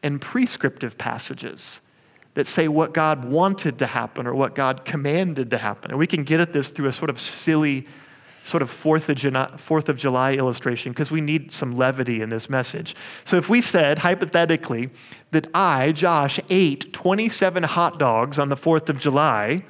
and 0.02 0.20
prescriptive 0.20 0.98
passages 0.98 1.80
that 2.36 2.48
say 2.48 2.68
what 2.68 2.94
God 2.94 3.26
wanted 3.26 3.80
to 3.80 3.88
happen 3.88 4.28
or 4.28 4.36
what 4.36 4.56
God 4.56 4.86
commanded 4.86 5.50
to 5.50 5.58
happen. 5.58 5.92
And 5.92 6.00
we 6.00 6.08
can 6.08 6.24
get 6.24 6.40
at 6.40 6.54
this 6.54 6.70
through 6.70 6.88
a 6.88 6.94
sort 6.94 7.10
of 7.10 7.20
silly 7.20 7.88
sort 8.44 8.62
of 8.62 8.70
Fourth 8.70 9.10
of, 9.10 9.18
July, 9.18 9.50
Fourth 9.58 9.90
of 9.90 9.98
July 9.98 10.34
illustration 10.34 10.92
because 10.92 11.10
we 11.10 11.20
need 11.20 11.52
some 11.52 11.76
levity 11.76 12.22
in 12.22 12.30
this 12.30 12.50
message. 12.50 12.96
So 13.24 13.38
if 13.38 13.50
we 13.50 13.60
said, 13.60 14.00
hypothetically, 14.00 14.92
that 15.32 15.48
I, 15.54 15.92
Josh, 15.94 16.40
ate 16.50 16.94
27 16.94 17.64
hot 17.64 17.98
dogs 17.98 18.38
on 18.38 18.50
the 18.50 18.56
4th 18.56 18.90
of 18.90 19.00
July, 19.00 19.66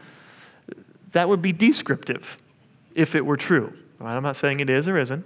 that 1.13 1.29
would 1.29 1.41
be 1.41 1.53
descriptive 1.53 2.37
if 2.95 3.15
it 3.15 3.25
were 3.25 3.37
true. 3.37 3.73
I'm 4.01 4.23
not 4.23 4.35
saying 4.35 4.59
it 4.59 4.69
is 4.69 4.87
or 4.87 4.97
isn't. 4.97 5.25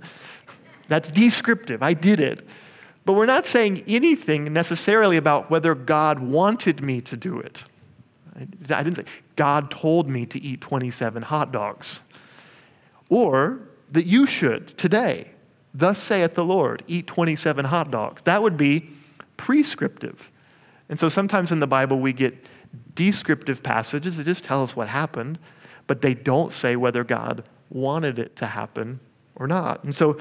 That's 0.87 1.07
descriptive. 1.07 1.81
I 1.81 1.93
did 1.93 2.19
it. 2.19 2.45
But 3.09 3.13
we're 3.13 3.25
not 3.25 3.47
saying 3.47 3.85
anything 3.87 4.53
necessarily 4.53 5.17
about 5.17 5.49
whether 5.49 5.73
God 5.73 6.19
wanted 6.19 6.83
me 6.83 7.01
to 7.01 7.17
do 7.17 7.39
it. 7.39 7.63
I 8.69 8.83
didn't 8.83 8.97
say, 8.97 9.05
God 9.35 9.71
told 9.71 10.07
me 10.07 10.27
to 10.27 10.39
eat 10.39 10.61
27 10.61 11.23
hot 11.23 11.51
dogs. 11.51 12.01
Or 13.09 13.61
that 13.91 14.05
you 14.05 14.27
should 14.27 14.77
today, 14.77 15.29
thus 15.73 15.97
saith 15.97 16.35
the 16.35 16.45
Lord, 16.45 16.83
eat 16.85 17.07
27 17.07 17.65
hot 17.65 17.89
dogs. 17.89 18.21
That 18.25 18.43
would 18.43 18.57
be 18.57 18.91
prescriptive. 19.37 20.29
And 20.87 20.99
so 20.99 21.09
sometimes 21.09 21.51
in 21.51 21.61
the 21.61 21.65
Bible 21.65 21.99
we 21.99 22.13
get 22.13 22.37
descriptive 22.93 23.63
passages 23.63 24.17
that 24.17 24.25
just 24.25 24.43
tell 24.43 24.61
us 24.61 24.75
what 24.75 24.87
happened, 24.87 25.39
but 25.87 26.01
they 26.01 26.13
don't 26.13 26.53
say 26.53 26.75
whether 26.75 27.03
God 27.03 27.43
wanted 27.71 28.19
it 28.19 28.35
to 28.35 28.45
happen 28.45 28.99
or 29.35 29.47
not. 29.47 29.83
And 29.83 29.95
so 29.95 30.19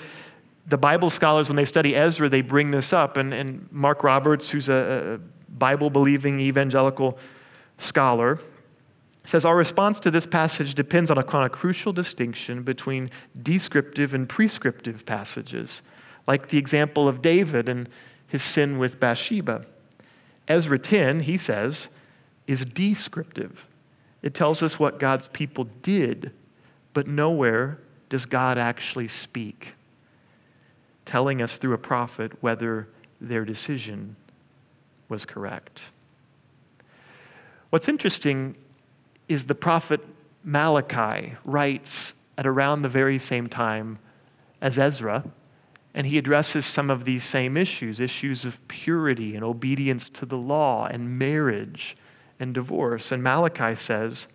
the 0.69 0.79
Bible 0.79 1.11
scholars, 1.11 1.49
when 1.49 1.57
they 1.57 1.65
study 1.65 1.97
Ezra, 1.97 2.29
they 2.29 2.43
bring 2.43 2.71
this 2.71 2.93
up. 2.93 3.17
And, 3.17 3.33
and 3.33 3.67
Mark 3.73 4.05
Roberts, 4.05 4.51
who's 4.51 4.69
a, 4.69 5.19
a 5.19 5.53
Bible 5.53 5.91
believing 5.91 6.41
evangelical 6.41 7.19
scholar, 7.79 8.39
says 9.25 9.45
our 9.45 9.57
response 9.57 10.01
to 10.01 10.11
this 10.11 10.27
passage 10.27 10.75
depends 10.75 11.11
on 11.11 11.19
a, 11.19 11.27
on 11.27 11.45
a 11.45 11.49
crucial 11.49 11.93
distinction 11.93 12.63
between 12.63 13.11
descriptive 13.43 14.15
and 14.15 14.29
prescriptive 14.29 15.05
passages, 15.07 15.83
like 16.27 16.49
the 16.49 16.59
example 16.59 17.09
of 17.09 17.23
David 17.23 17.69
and 17.69 17.89
his 18.27 18.43
sin 18.43 18.79
with 18.79 19.01
Bathsheba. 19.01 19.65
Ezra 20.47 20.79
10, 20.79 21.21
he 21.21 21.37
says, 21.37 21.89
is 22.47 22.65
descriptive. 22.65 23.67
It 24.23 24.35
tells 24.35 24.63
us 24.63 24.79
what 24.79 24.99
God's 24.99 25.29
people 25.29 25.65
did, 25.83 26.33
but 26.93 27.07
nowhere 27.07 27.79
does 28.09 28.27
God 28.27 28.59
actually 28.59 29.09
speak, 29.09 29.75
telling 31.09 31.41
us 31.41 31.57
through 31.57 31.73
a 31.73 31.79
prophet 31.79 32.31
whether 32.43 32.87
their 33.19 33.43
decision 33.43 34.15
was 35.09 35.25
correct. 35.25 35.85
What's 37.71 37.89
interesting 37.89 38.57
is 39.27 39.47
the 39.47 39.55
prophet 39.55 40.05
Malachi 40.45 41.35
writes 41.47 42.13
at 42.37 42.47
around 42.47 42.83
the 42.83 42.91
very 42.91 43.19
same 43.19 43.47
time 43.47 43.99
as 44.61 44.79
Ezra, 44.79 45.25
and 45.95 46.07
he 46.07 46.19
addresses 46.19 46.67
some 46.67 46.91
of 46.91 47.07
these 47.07 47.25
same 47.25 47.57
issues 47.57 48.01
issues 48.01 48.45
of 48.45 48.69
purity 48.69 49.35
and 49.35 49.43
obedience 49.43 50.11
to 50.11 50.27
the 50.27 50.37
law 50.37 50.87
and 50.87 51.19
marriage 51.19 51.97
and 52.39 52.53
divorce. 52.53 53.11
And 53.11 53.23
Malachi 53.23 53.75
says, 53.77 54.29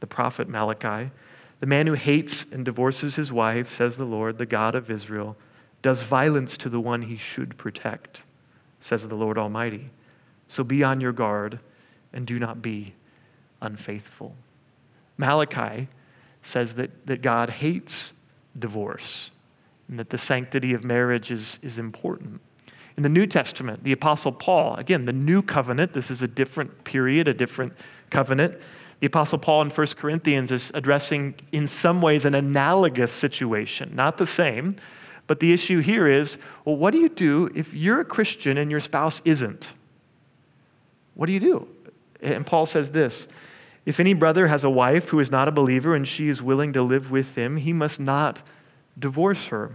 the 0.00 0.08
prophet 0.08 0.48
Malachi, 0.48 1.12
the 1.60 1.66
man 1.66 1.86
who 1.86 1.94
hates 1.94 2.44
and 2.50 2.64
divorces 2.64 3.14
his 3.14 3.30
wife, 3.30 3.72
says 3.72 3.96
the 3.96 4.04
Lord, 4.04 4.38
the 4.38 4.46
God 4.46 4.74
of 4.74 4.90
Israel, 4.90 5.36
does 5.82 6.02
violence 6.02 6.56
to 6.58 6.68
the 6.68 6.80
one 6.80 7.02
he 7.02 7.16
should 7.16 7.56
protect, 7.56 8.22
says 8.80 9.06
the 9.06 9.14
Lord 9.14 9.38
Almighty. 9.38 9.90
So 10.46 10.64
be 10.64 10.82
on 10.82 11.00
your 11.00 11.12
guard 11.12 11.60
and 12.12 12.26
do 12.26 12.38
not 12.38 12.62
be 12.62 12.94
unfaithful. 13.60 14.34
Malachi 15.16 15.88
says 16.42 16.74
that, 16.74 17.06
that 17.06 17.22
God 17.22 17.50
hates 17.50 18.12
divorce 18.58 19.30
and 19.88 19.98
that 19.98 20.10
the 20.10 20.18
sanctity 20.18 20.74
of 20.74 20.84
marriage 20.84 21.30
is, 21.30 21.58
is 21.62 21.78
important. 21.78 22.40
In 22.96 23.02
the 23.02 23.08
New 23.08 23.26
Testament, 23.26 23.84
the 23.84 23.92
Apostle 23.92 24.32
Paul, 24.32 24.74
again, 24.74 25.04
the 25.04 25.12
new 25.12 25.40
covenant, 25.42 25.92
this 25.92 26.10
is 26.10 26.20
a 26.20 26.28
different 26.28 26.84
period, 26.84 27.28
a 27.28 27.34
different 27.34 27.72
covenant. 28.10 28.58
The 29.00 29.06
Apostle 29.06 29.38
Paul 29.38 29.62
in 29.62 29.70
1 29.70 29.86
Corinthians 29.96 30.50
is 30.50 30.72
addressing, 30.74 31.36
in 31.52 31.68
some 31.68 32.02
ways, 32.02 32.24
an 32.24 32.34
analogous 32.34 33.12
situation, 33.12 33.92
not 33.94 34.18
the 34.18 34.26
same, 34.26 34.76
but 35.28 35.38
the 35.38 35.52
issue 35.52 35.78
here 35.78 36.08
is 36.08 36.36
well, 36.64 36.76
what 36.76 36.90
do 36.90 36.98
you 36.98 37.08
do 37.08 37.48
if 37.54 37.72
you're 37.72 38.00
a 38.00 38.04
Christian 38.04 38.58
and 38.58 38.68
your 38.68 38.80
spouse 38.80 39.22
isn't? 39.24 39.70
What 41.14 41.26
do 41.26 41.32
you 41.32 41.40
do? 41.40 41.68
And 42.20 42.44
Paul 42.44 42.66
says 42.66 42.90
this 42.90 43.28
If 43.86 44.00
any 44.00 44.14
brother 44.14 44.48
has 44.48 44.64
a 44.64 44.70
wife 44.70 45.10
who 45.10 45.20
is 45.20 45.30
not 45.30 45.46
a 45.46 45.52
believer 45.52 45.94
and 45.94 46.08
she 46.08 46.28
is 46.28 46.42
willing 46.42 46.72
to 46.72 46.82
live 46.82 47.12
with 47.12 47.36
him, 47.36 47.58
he 47.58 47.72
must 47.72 48.00
not 48.00 48.40
divorce 48.98 49.46
her. 49.46 49.74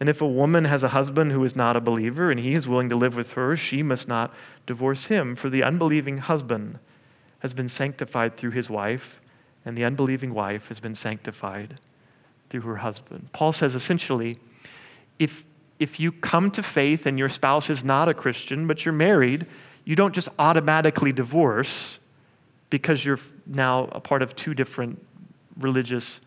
And 0.00 0.08
if 0.08 0.20
a 0.20 0.26
woman 0.28 0.66
has 0.66 0.84
a 0.84 0.88
husband 0.88 1.32
who 1.32 1.42
is 1.42 1.56
not 1.56 1.76
a 1.76 1.80
believer 1.80 2.30
and 2.30 2.38
he 2.38 2.54
is 2.54 2.68
willing 2.68 2.88
to 2.90 2.96
live 2.96 3.16
with 3.16 3.32
her, 3.32 3.56
she 3.56 3.82
must 3.82 4.06
not 4.06 4.32
divorce 4.66 5.06
him. 5.06 5.34
For 5.34 5.50
the 5.50 5.64
unbelieving 5.64 6.18
husband 6.18 6.78
has 7.40 7.52
been 7.52 7.68
sanctified 7.68 8.36
through 8.36 8.52
his 8.52 8.70
wife, 8.70 9.20
and 9.64 9.76
the 9.76 9.84
unbelieving 9.84 10.34
wife 10.34 10.68
has 10.68 10.78
been 10.78 10.94
sanctified 10.94 11.80
through 12.50 12.60
her 12.60 12.76
husband. 12.76 13.30
Paul 13.32 13.52
says 13.52 13.74
essentially, 13.74 14.38
if, 15.18 15.44
if 15.78 15.98
you 16.00 16.12
come 16.12 16.50
to 16.52 16.62
faith 16.62 17.06
and 17.06 17.18
your 17.18 17.28
spouse 17.28 17.70
is 17.70 17.84
not 17.84 18.08
a 18.08 18.14
Christian, 18.14 18.66
but 18.66 18.84
you're 18.84 18.92
married, 18.92 19.46
you 19.84 19.96
don't 19.96 20.14
just 20.14 20.28
automatically 20.38 21.12
divorce 21.12 21.98
because 22.70 23.04
you're 23.04 23.20
now 23.46 23.88
a 23.92 24.00
part 24.00 24.22
of 24.22 24.36
two 24.36 24.54
different 24.54 25.04
religious 25.58 26.20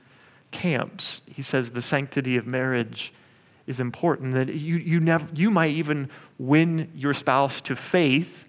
camps. 0.52 1.22
He 1.28 1.42
says 1.42 1.72
the 1.72 1.82
sanctity 1.82 2.38
of 2.38 2.48
marriage 2.48 3.14
is 3.68 3.80
important, 3.80 4.34
that 4.34 4.54
you, 4.56 4.78
you, 4.78 5.00
never, 5.00 5.28
you 5.34 5.52
might 5.52 5.72
even 5.72 6.10
win 6.40 6.92
your 6.96 7.14
spouse 7.14 7.62
to 7.62 7.76
faith 7.76 8.48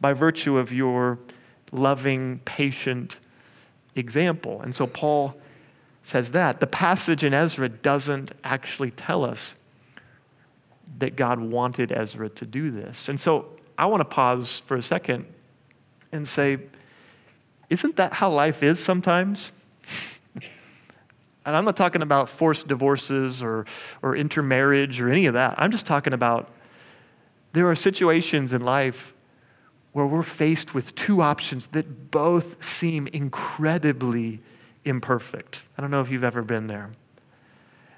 by 0.00 0.12
virtue 0.12 0.58
of 0.58 0.72
your 0.72 1.18
loving, 1.72 2.40
patient 2.44 3.18
example. 3.96 4.60
And 4.60 4.74
so 4.74 4.86
Paul 4.86 5.34
says 6.02 6.30
that. 6.32 6.60
The 6.60 6.66
passage 6.66 7.24
in 7.24 7.34
Ezra 7.34 7.68
doesn't 7.68 8.32
actually 8.44 8.90
tell 8.90 9.24
us 9.24 9.54
that 10.98 11.16
God 11.16 11.40
wanted 11.40 11.92
Ezra 11.92 12.28
to 12.30 12.46
do 12.46 12.70
this. 12.70 13.08
And 13.08 13.18
so 13.18 13.46
I 13.78 13.86
want 13.86 14.00
to 14.00 14.04
pause 14.04 14.62
for 14.66 14.76
a 14.76 14.82
second 14.82 15.26
and 16.12 16.26
say, 16.26 16.58
isn't 17.68 17.96
that 17.96 18.14
how 18.14 18.30
life 18.30 18.62
is 18.62 18.78
sometimes? 18.80 19.52
And 21.46 21.56
I'm 21.56 21.64
not 21.64 21.76
talking 21.76 22.02
about 22.02 22.28
forced 22.28 22.68
divorces 22.68 23.42
or, 23.42 23.64
or 24.02 24.14
intermarriage 24.14 25.00
or 25.00 25.08
any 25.08 25.26
of 25.26 25.34
that. 25.34 25.54
I'm 25.56 25.70
just 25.70 25.86
talking 25.86 26.12
about 26.12 26.50
there 27.52 27.68
are 27.70 27.74
situations 27.74 28.52
in 28.52 28.60
life 28.60 29.14
where 29.92 30.06
we're 30.06 30.22
faced 30.22 30.74
with 30.74 30.94
two 30.94 31.22
options 31.22 31.68
that 31.68 32.10
both 32.10 32.62
seem 32.62 33.06
incredibly 33.08 34.40
imperfect. 34.84 35.62
I 35.76 35.80
don't 35.80 35.90
know 35.90 36.00
if 36.00 36.10
you've 36.10 36.24
ever 36.24 36.42
been 36.42 36.66
there. 36.66 36.90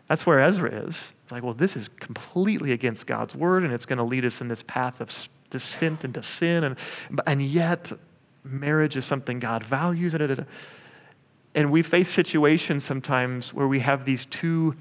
That's 0.09 0.27
where 0.27 0.41
Ezra 0.41 0.71
is. 0.71 1.13
It's 1.23 1.33
like, 1.33 1.43
well, 1.43 1.55
this 1.55 1.77
is 1.77 1.89
completely 1.89 2.73
against 2.73 3.07
God's 3.07 3.35
word, 3.35 3.63
and 3.63 3.73
it's 3.73 3.87
going 3.87 3.99
to 3.99 4.05
lead 4.05 4.25
us 4.25 4.41
in 4.41 4.49
this 4.49 4.63
path 4.63 5.01
of 5.01 5.29
descent 5.51 6.05
into 6.05 6.23
sin. 6.23 6.65
And, 6.65 6.77
and 7.27 7.43
yet, 7.43 7.93
marriage 8.45 8.97
is 8.97 9.05
something 9.05 9.39
God 9.39 9.65
values. 9.65 10.15
And 11.55 11.71
we 11.71 11.83
face 11.83 12.09
situations 12.09 12.85
sometimes 12.85 13.55
where 13.55 13.69
we 13.69 13.81
have 13.81 14.05
these 14.05 14.25
two 14.27 14.75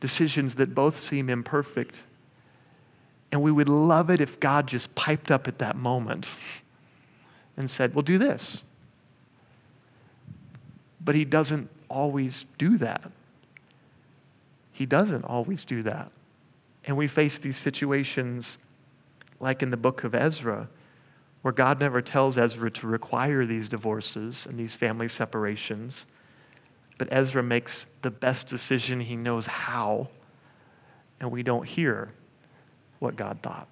decisions 0.00 0.54
that 0.56 0.74
both 0.74 0.98
seem 0.98 1.28
imperfect. 1.28 2.02
And 3.32 3.42
we 3.42 3.52
would 3.52 3.68
love 3.68 4.10
it 4.10 4.20
if 4.20 4.38
God 4.40 4.66
just 4.66 4.94
piped 4.94 5.30
up 5.30 5.48
at 5.48 5.58
that 5.58 5.76
moment 5.76 6.26
and 7.56 7.68
said, 7.70 7.94
Well, 7.94 8.02
do 8.02 8.16
this. 8.16 8.62
But 11.00 11.14
He 11.14 11.24
doesn't 11.24 11.68
always 11.88 12.46
do 12.56 12.78
that. 12.78 13.10
He 14.78 14.86
doesn't 14.86 15.24
always 15.24 15.64
do 15.64 15.82
that. 15.82 16.12
And 16.84 16.96
we 16.96 17.08
face 17.08 17.36
these 17.36 17.56
situations 17.56 18.58
like 19.40 19.60
in 19.60 19.72
the 19.72 19.76
book 19.76 20.04
of 20.04 20.14
Ezra, 20.14 20.68
where 21.42 21.50
God 21.50 21.80
never 21.80 22.00
tells 22.00 22.38
Ezra 22.38 22.70
to 22.70 22.86
require 22.86 23.44
these 23.44 23.68
divorces 23.68 24.46
and 24.46 24.56
these 24.56 24.76
family 24.76 25.08
separations. 25.08 26.06
But 26.96 27.08
Ezra 27.10 27.42
makes 27.42 27.86
the 28.02 28.12
best 28.12 28.46
decision 28.46 29.00
he 29.00 29.16
knows 29.16 29.46
how, 29.46 30.10
and 31.18 31.32
we 31.32 31.42
don't 31.42 31.66
hear 31.66 32.12
what 33.00 33.16
God 33.16 33.40
thought. 33.42 33.66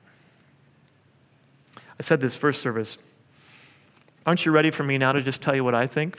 I 2.00 2.02
said 2.02 2.20
this 2.20 2.34
first 2.34 2.60
service. 2.60 2.98
Aren't 4.26 4.44
you 4.44 4.50
ready 4.50 4.72
for 4.72 4.82
me 4.82 4.98
now 4.98 5.12
to 5.12 5.22
just 5.22 5.40
tell 5.40 5.54
you 5.54 5.62
what 5.62 5.76
I 5.76 5.86
think? 5.86 6.18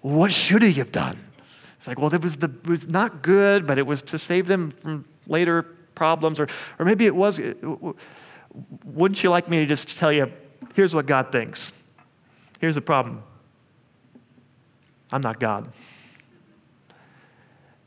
what 0.00 0.32
should 0.32 0.62
he 0.62 0.72
have 0.72 0.90
done? 0.90 1.23
It's 1.84 1.88
like, 1.88 1.98
well, 1.98 2.14
it 2.14 2.22
was, 2.22 2.36
the, 2.38 2.46
it 2.46 2.66
was 2.66 2.88
not 2.88 3.20
good, 3.20 3.66
but 3.66 3.76
it 3.76 3.86
was 3.86 4.00
to 4.04 4.16
save 4.16 4.46
them 4.46 4.70
from 4.70 5.04
later 5.26 5.64
problems. 5.94 6.40
Or, 6.40 6.46
or 6.78 6.86
maybe 6.86 7.04
it 7.04 7.14
was. 7.14 7.38
Wouldn't 8.86 9.22
you 9.22 9.28
like 9.28 9.50
me 9.50 9.58
to 9.58 9.66
just 9.66 9.94
tell 9.98 10.10
you, 10.10 10.32
here's 10.72 10.94
what 10.94 11.04
God 11.04 11.30
thinks? 11.30 11.72
Here's 12.58 12.76
the 12.76 12.80
problem 12.80 13.22
I'm 15.12 15.20
not 15.20 15.38
God. 15.38 15.70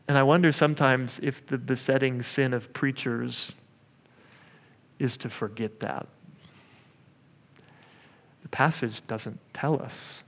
And 0.07 0.15
I 0.15 0.21
wonder 0.21 0.51
sometimes 0.51 1.19
if 1.23 1.43
the 1.47 1.57
besetting 1.57 2.21
sin 2.21 2.53
of 2.53 2.71
preachers 2.73 3.53
is 4.99 5.17
to 5.17 5.29
forget 5.29 5.79
that. 5.79 6.05
The 8.43 8.49
passage 8.49 9.01
doesn't 9.07 9.39
tell 9.55 9.81
us. 9.81 10.21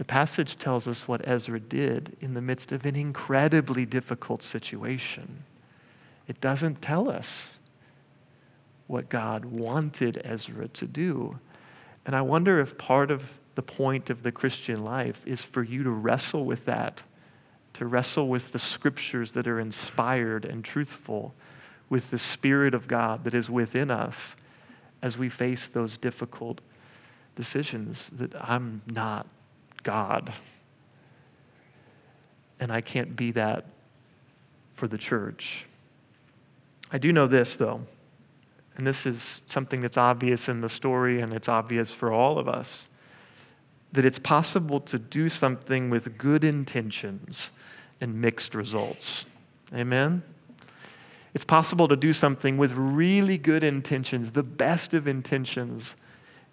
The 0.00 0.06
passage 0.06 0.56
tells 0.56 0.88
us 0.88 1.06
what 1.06 1.28
Ezra 1.28 1.60
did 1.60 2.16
in 2.22 2.32
the 2.32 2.40
midst 2.40 2.72
of 2.72 2.86
an 2.86 2.96
incredibly 2.96 3.84
difficult 3.84 4.42
situation. 4.42 5.44
It 6.26 6.40
doesn't 6.40 6.80
tell 6.80 7.10
us 7.10 7.58
what 8.86 9.10
God 9.10 9.44
wanted 9.44 10.18
Ezra 10.24 10.68
to 10.68 10.86
do. 10.86 11.38
And 12.06 12.16
I 12.16 12.22
wonder 12.22 12.60
if 12.60 12.78
part 12.78 13.10
of 13.10 13.32
the 13.56 13.62
point 13.62 14.08
of 14.08 14.22
the 14.22 14.32
Christian 14.32 14.82
life 14.82 15.20
is 15.26 15.42
for 15.42 15.62
you 15.62 15.82
to 15.82 15.90
wrestle 15.90 16.46
with 16.46 16.64
that, 16.64 17.02
to 17.74 17.84
wrestle 17.84 18.26
with 18.26 18.52
the 18.52 18.58
scriptures 18.58 19.32
that 19.32 19.46
are 19.46 19.60
inspired 19.60 20.46
and 20.46 20.64
truthful, 20.64 21.34
with 21.90 22.08
the 22.10 22.16
Spirit 22.16 22.72
of 22.72 22.88
God 22.88 23.24
that 23.24 23.34
is 23.34 23.50
within 23.50 23.90
us 23.90 24.34
as 25.02 25.18
we 25.18 25.28
face 25.28 25.66
those 25.66 25.98
difficult 25.98 26.62
decisions 27.36 28.08
that 28.14 28.34
I'm 28.42 28.80
not 28.86 29.26
God. 29.82 30.32
And 32.58 32.72
I 32.72 32.80
can't 32.80 33.16
be 33.16 33.30
that 33.32 33.66
for 34.74 34.86
the 34.88 34.98
church. 34.98 35.64
I 36.92 36.98
do 36.98 37.12
know 37.12 37.26
this, 37.26 37.56
though, 37.56 37.82
and 38.76 38.86
this 38.86 39.06
is 39.06 39.40
something 39.46 39.80
that's 39.80 39.96
obvious 39.96 40.48
in 40.48 40.60
the 40.60 40.68
story 40.68 41.20
and 41.20 41.32
it's 41.32 41.48
obvious 41.48 41.92
for 41.92 42.12
all 42.12 42.38
of 42.38 42.48
us 42.48 42.86
that 43.92 44.04
it's 44.04 44.18
possible 44.18 44.80
to 44.80 44.98
do 44.98 45.28
something 45.28 45.90
with 45.90 46.16
good 46.16 46.44
intentions 46.44 47.50
and 48.00 48.20
mixed 48.20 48.54
results. 48.54 49.24
Amen? 49.74 50.22
It's 51.34 51.44
possible 51.44 51.88
to 51.88 51.96
do 51.96 52.12
something 52.12 52.56
with 52.56 52.72
really 52.72 53.38
good 53.38 53.62
intentions, 53.62 54.32
the 54.32 54.42
best 54.42 54.94
of 54.94 55.06
intentions, 55.06 55.94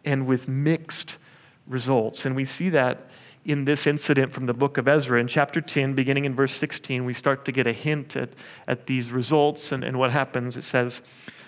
and 0.05 0.27
with 0.27 0.47
mixed 0.47 1.17
results. 1.67 2.25
And 2.25 2.35
we 2.35 2.45
see 2.45 2.69
that 2.69 3.09
in 3.45 3.65
this 3.65 3.87
incident 3.87 4.33
from 4.33 4.45
the 4.45 4.53
book 4.53 4.77
of 4.77 4.87
Ezra. 4.87 5.19
In 5.19 5.27
chapter 5.27 5.61
10, 5.61 5.93
beginning 5.93 6.25
in 6.25 6.35
verse 6.35 6.53
16, 6.53 7.05
we 7.05 7.13
start 7.13 7.45
to 7.45 7.51
get 7.51 7.65
a 7.65 7.71
hint 7.71 8.15
at, 8.15 8.29
at 8.67 8.87
these 8.87 9.09
results 9.09 9.71
and, 9.71 9.83
and 9.83 9.97
what 9.97 10.11
happens. 10.11 10.57
It 10.57 10.63
says, 10.63 11.01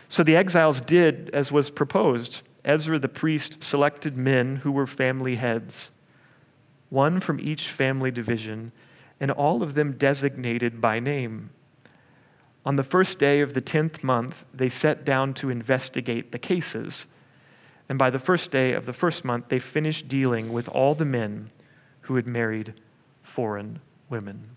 So 0.07 0.23
the 0.23 0.35
exiles 0.35 0.79
did 0.79 1.29
as 1.33 1.51
was 1.51 1.69
proposed. 1.69 2.41
Ezra 2.63 2.99
the 2.99 3.09
priest 3.09 3.63
selected 3.63 4.17
men 4.17 4.57
who 4.57 4.71
were 4.71 4.87
family 4.87 5.35
heads, 5.35 5.91
one 6.89 7.19
from 7.19 7.39
each 7.39 7.69
family 7.69 8.11
division, 8.11 8.71
and 9.19 9.31
all 9.31 9.61
of 9.61 9.73
them 9.73 9.93
designated 9.93 10.79
by 10.79 10.99
name. 10.99 11.49
On 12.65 12.75
the 12.75 12.83
first 12.83 13.19
day 13.19 13.41
of 13.41 13.53
the 13.53 13.61
tenth 13.61 14.03
month, 14.03 14.45
they 14.53 14.69
sat 14.69 15.03
down 15.03 15.33
to 15.35 15.49
investigate 15.49 16.31
the 16.31 16.39
cases. 16.39 17.05
And 17.89 17.97
by 17.97 18.11
the 18.11 18.19
first 18.19 18.51
day 18.51 18.73
of 18.73 18.85
the 18.85 18.93
first 18.93 19.25
month, 19.25 19.49
they 19.49 19.59
finished 19.59 20.07
dealing 20.07 20.53
with 20.53 20.69
all 20.69 20.95
the 20.95 21.05
men 21.05 21.49
who 22.01 22.15
had 22.15 22.27
married 22.27 22.75
foreign 23.23 23.81
women. 24.09 24.49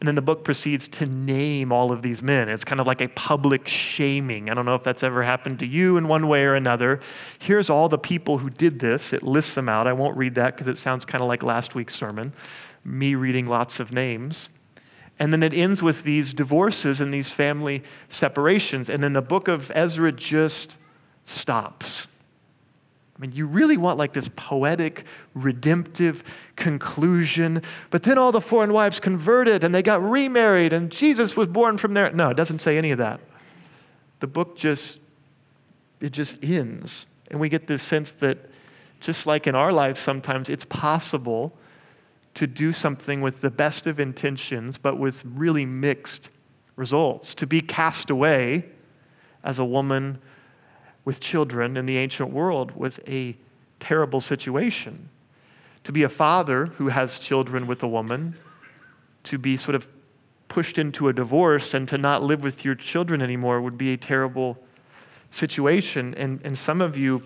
And 0.00 0.08
then 0.08 0.14
the 0.14 0.22
book 0.22 0.42
proceeds 0.42 0.88
to 0.88 1.06
name 1.06 1.70
all 1.70 1.92
of 1.92 2.02
these 2.02 2.22
men. 2.22 2.48
It's 2.48 2.64
kind 2.64 2.80
of 2.80 2.86
like 2.86 3.00
a 3.00 3.08
public 3.08 3.68
shaming. 3.68 4.50
I 4.50 4.54
don't 4.54 4.64
know 4.64 4.74
if 4.74 4.82
that's 4.82 5.02
ever 5.02 5.22
happened 5.22 5.58
to 5.60 5.66
you 5.66 5.96
in 5.96 6.08
one 6.08 6.28
way 6.28 6.44
or 6.44 6.54
another. 6.54 7.00
Here's 7.38 7.68
all 7.68 7.88
the 7.88 7.98
people 7.98 8.38
who 8.38 8.50
did 8.50 8.80
this. 8.80 9.12
It 9.12 9.22
lists 9.22 9.54
them 9.54 9.68
out. 9.68 9.86
I 9.86 9.92
won't 9.92 10.16
read 10.16 10.34
that 10.36 10.54
because 10.54 10.66
it 10.66 10.78
sounds 10.78 11.04
kind 11.04 11.22
of 11.22 11.28
like 11.28 11.42
last 11.42 11.74
week's 11.74 11.94
sermon, 11.94 12.32
me 12.84 13.14
reading 13.14 13.46
lots 13.46 13.80
of 13.80 13.92
names. 13.92 14.48
And 15.18 15.32
then 15.32 15.42
it 15.42 15.52
ends 15.52 15.82
with 15.82 16.02
these 16.04 16.32
divorces 16.32 17.00
and 17.00 17.12
these 17.12 17.30
family 17.30 17.82
separations. 18.08 18.88
And 18.88 19.02
then 19.02 19.12
the 19.12 19.22
book 19.22 19.46
of 19.46 19.70
Ezra 19.74 20.10
just 20.10 20.76
stops. 21.24 22.08
I 23.22 23.24
mean, 23.24 23.36
you 23.36 23.46
really 23.46 23.76
want 23.76 23.98
like 23.98 24.12
this 24.12 24.28
poetic, 24.34 25.04
redemptive 25.32 26.24
conclusion. 26.56 27.62
But 27.90 28.02
then 28.02 28.18
all 28.18 28.32
the 28.32 28.40
foreign 28.40 28.72
wives 28.72 28.98
converted 28.98 29.62
and 29.62 29.72
they 29.72 29.80
got 29.80 30.02
remarried 30.02 30.72
and 30.72 30.90
Jesus 30.90 31.36
was 31.36 31.46
born 31.46 31.78
from 31.78 31.94
there. 31.94 32.10
No, 32.10 32.30
it 32.30 32.36
doesn't 32.36 32.62
say 32.62 32.76
any 32.76 32.90
of 32.90 32.98
that. 32.98 33.20
The 34.18 34.26
book 34.26 34.56
just, 34.56 34.98
it 36.00 36.10
just 36.10 36.42
ends. 36.42 37.06
And 37.30 37.38
we 37.38 37.48
get 37.48 37.68
this 37.68 37.80
sense 37.80 38.10
that 38.10 38.38
just 38.98 39.24
like 39.24 39.46
in 39.46 39.54
our 39.54 39.70
lives, 39.70 40.00
sometimes 40.00 40.48
it's 40.48 40.64
possible 40.64 41.52
to 42.34 42.48
do 42.48 42.72
something 42.72 43.20
with 43.20 43.40
the 43.40 43.50
best 43.50 43.86
of 43.86 44.00
intentions, 44.00 44.78
but 44.78 44.98
with 44.98 45.22
really 45.24 45.64
mixed 45.64 46.28
results. 46.74 47.34
To 47.34 47.46
be 47.46 47.60
cast 47.60 48.10
away 48.10 48.64
as 49.44 49.60
a 49.60 49.64
woman 49.64 50.18
with 51.04 51.20
children 51.20 51.76
in 51.76 51.86
the 51.86 51.96
ancient 51.96 52.30
world 52.30 52.72
was 52.72 53.00
a 53.06 53.36
terrible 53.80 54.20
situation. 54.20 55.08
To 55.84 55.92
be 55.92 56.02
a 56.04 56.08
father 56.08 56.66
who 56.66 56.88
has 56.88 57.18
children 57.18 57.66
with 57.66 57.82
a 57.82 57.88
woman, 57.88 58.36
to 59.24 59.38
be 59.38 59.56
sort 59.56 59.74
of 59.74 59.88
pushed 60.48 60.78
into 60.78 61.08
a 61.08 61.12
divorce 61.12 61.74
and 61.74 61.88
to 61.88 61.98
not 61.98 62.22
live 62.22 62.42
with 62.42 62.64
your 62.64 62.74
children 62.74 63.22
anymore 63.22 63.60
would 63.60 63.78
be 63.78 63.92
a 63.92 63.96
terrible 63.96 64.58
situation. 65.30 66.14
And, 66.14 66.40
and 66.44 66.56
some 66.56 66.80
of 66.80 66.98
you 66.98 67.22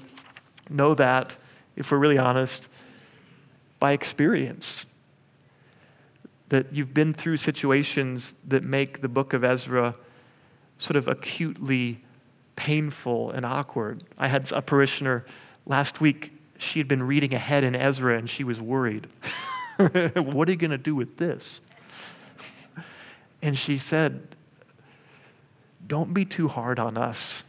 know 0.71 0.95
that, 0.95 1.35
if 1.75 1.91
we're 1.91 1.99
really 1.99 2.19
honest, 2.19 2.69
by 3.79 3.93
experience 3.93 4.87
that 6.49 6.73
you've 6.73 6.95
been 6.95 7.13
through 7.13 7.37
situations 7.37 8.37
that 8.47 8.63
make 8.63 9.03
the 9.03 9.09
book 9.09 9.33
of 9.33 9.45
Ezra 9.45 9.95
sort 10.79 10.97
of 10.97 11.09
acutely 11.09 12.01
painful 12.57 13.31
and 13.31 13.47
awkward. 13.47 14.03
I 14.19 14.29
had 14.29 14.51
a 14.53 14.63
parishioner 14.63 15.25
last 15.67 16.01
week, 16.01 16.33
she 16.59 16.79
had 16.81 16.89
been 16.89 17.03
reading 17.03 17.35
ahead 17.35 17.65
in 17.65 17.77
Ezra 17.77 18.17
and 18.17 18.29
she 18.29 18.43
was 18.45 18.61
worried. 18.61 19.09
what 19.77 20.49
are 20.49 20.53
you 20.53 20.57
going 20.57 20.71
to 20.71 20.79
do 20.79 20.95
with 20.95 21.19
this? 21.19 21.61
And 23.43 23.57
she 23.57 23.79
said, 23.79 24.35
Don't 25.87 26.15
be 26.15 26.25
too 26.25 26.49
hard 26.49 26.79
on 26.79 26.97
us 26.97 27.45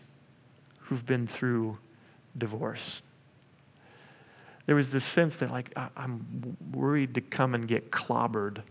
who've 0.81 1.05
been 1.05 1.27
through 1.27 1.77
divorce 2.37 3.01
there 4.67 4.75
was 4.75 4.91
this 4.91 5.03
sense 5.03 5.37
that 5.37 5.49
like 5.49 5.73
i'm 5.97 6.55
worried 6.71 7.15
to 7.15 7.21
come 7.21 7.55
and 7.55 7.67
get 7.67 7.89
clobbered 7.89 8.61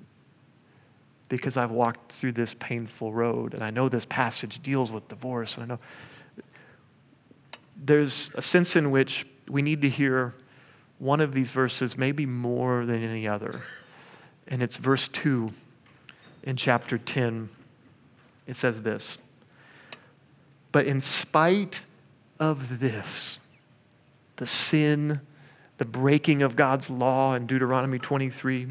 because 1.29 1.57
I've 1.57 1.71
walked 1.71 2.13
through 2.13 2.33
this 2.33 2.55
painful 2.55 3.13
road 3.13 3.55
and 3.55 3.63
I 3.63 3.71
know 3.71 3.89
this 3.89 4.05
passage 4.05 4.63
deals 4.63 4.93
with 4.93 5.09
divorce 5.09 5.57
and 5.57 5.65
I 5.65 5.67
know 5.67 5.81
there's 7.77 8.31
a 8.35 8.43
sense 8.43 8.77
in 8.77 8.91
which 8.91 9.27
we 9.49 9.63
need 9.63 9.83
to 9.83 9.89
hear 9.89 10.35
one 10.99 11.21
of 11.21 11.33
these 11.33 11.51
verses 11.51 11.97
maybe 11.97 12.27
more 12.27 12.87
than 12.87 13.03
any 13.03 13.29
other. 13.29 13.63
And 14.49 14.63
it's 14.63 14.77
verse 14.77 15.09
2 15.09 15.53
in 16.43 16.57
chapter 16.57 16.97
10. 16.99 17.49
It 18.47 18.57
says 18.57 18.83
this 18.83 19.19
But 20.73 20.87
in 20.87 21.01
spite 21.01 21.83
of 22.39 22.81
this, 22.81 23.41
the 24.37 24.47
sin, 24.47 25.21
the 25.79 25.85
breaking 25.85 26.43
of 26.43 26.57
God's 26.57 26.89
law 26.89 27.35
in 27.35 27.47
Deuteronomy 27.47 27.99
23, 27.99 28.69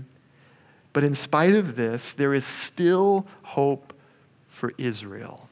but 0.94 1.04
in 1.04 1.14
spite 1.14 1.54
of 1.54 1.76
this, 1.76 2.14
there 2.14 2.34
is 2.34 2.46
still 2.46 3.28
hope 3.44 3.94
for 4.48 4.72
Israel. 4.78 5.50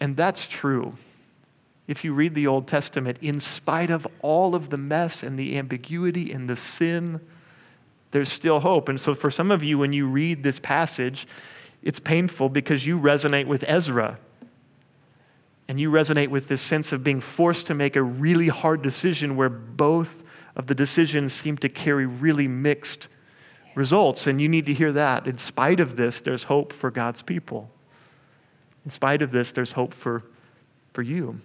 And 0.00 0.16
that's 0.16 0.46
true. 0.46 0.96
If 1.88 2.04
you 2.04 2.12
read 2.12 2.34
the 2.34 2.46
Old 2.46 2.68
Testament, 2.68 3.16
in 3.22 3.40
spite 3.40 3.90
of 3.90 4.06
all 4.20 4.54
of 4.54 4.68
the 4.68 4.76
mess 4.76 5.22
and 5.22 5.38
the 5.38 5.56
ambiguity 5.58 6.30
and 6.30 6.48
the 6.48 6.54
sin, 6.54 7.18
there's 8.10 8.30
still 8.30 8.60
hope. 8.60 8.90
And 8.90 9.00
so, 9.00 9.14
for 9.14 9.30
some 9.30 9.50
of 9.50 9.64
you, 9.64 9.78
when 9.78 9.94
you 9.94 10.06
read 10.06 10.42
this 10.42 10.58
passage, 10.58 11.26
it's 11.82 11.98
painful 11.98 12.50
because 12.50 12.86
you 12.86 12.98
resonate 12.98 13.46
with 13.46 13.64
Ezra. 13.66 14.18
And 15.66 15.80
you 15.80 15.90
resonate 15.90 16.28
with 16.28 16.48
this 16.48 16.60
sense 16.60 16.92
of 16.92 17.02
being 17.02 17.20
forced 17.20 17.66
to 17.66 17.74
make 17.74 17.96
a 17.96 18.02
really 18.02 18.48
hard 18.48 18.82
decision 18.82 19.34
where 19.36 19.50
both 19.50 20.22
of 20.56 20.66
the 20.66 20.74
decisions 20.74 21.32
seem 21.32 21.56
to 21.58 21.68
carry 21.70 22.04
really 22.04 22.48
mixed 22.48 23.08
results. 23.74 24.26
And 24.26 24.40
you 24.42 24.48
need 24.48 24.66
to 24.66 24.74
hear 24.74 24.92
that. 24.92 25.26
In 25.26 25.38
spite 25.38 25.80
of 25.80 25.96
this, 25.96 26.20
there's 26.20 26.44
hope 26.44 26.72
for 26.72 26.90
God's 26.90 27.22
people. 27.22 27.70
In 28.84 28.90
spite 28.90 29.22
of 29.22 29.30
this, 29.30 29.52
there's 29.52 29.72
hope 29.72 29.94
for, 29.94 30.22
for 30.92 31.02
you. 31.02 31.40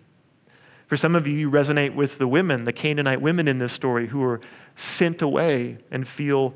For 0.93 0.97
some 0.97 1.15
of 1.15 1.25
you, 1.25 1.33
you 1.33 1.49
resonate 1.49 1.95
with 1.95 2.19
the 2.19 2.27
women, 2.27 2.65
the 2.65 2.71
Canaanite 2.71 3.19
women 3.19 3.47
in 3.47 3.57
this 3.57 3.73
story, 3.73 4.05
who 4.05 4.23
are 4.25 4.39
sent 4.75 5.23
away 5.23 5.79
and 5.89 6.07
feel 6.07 6.53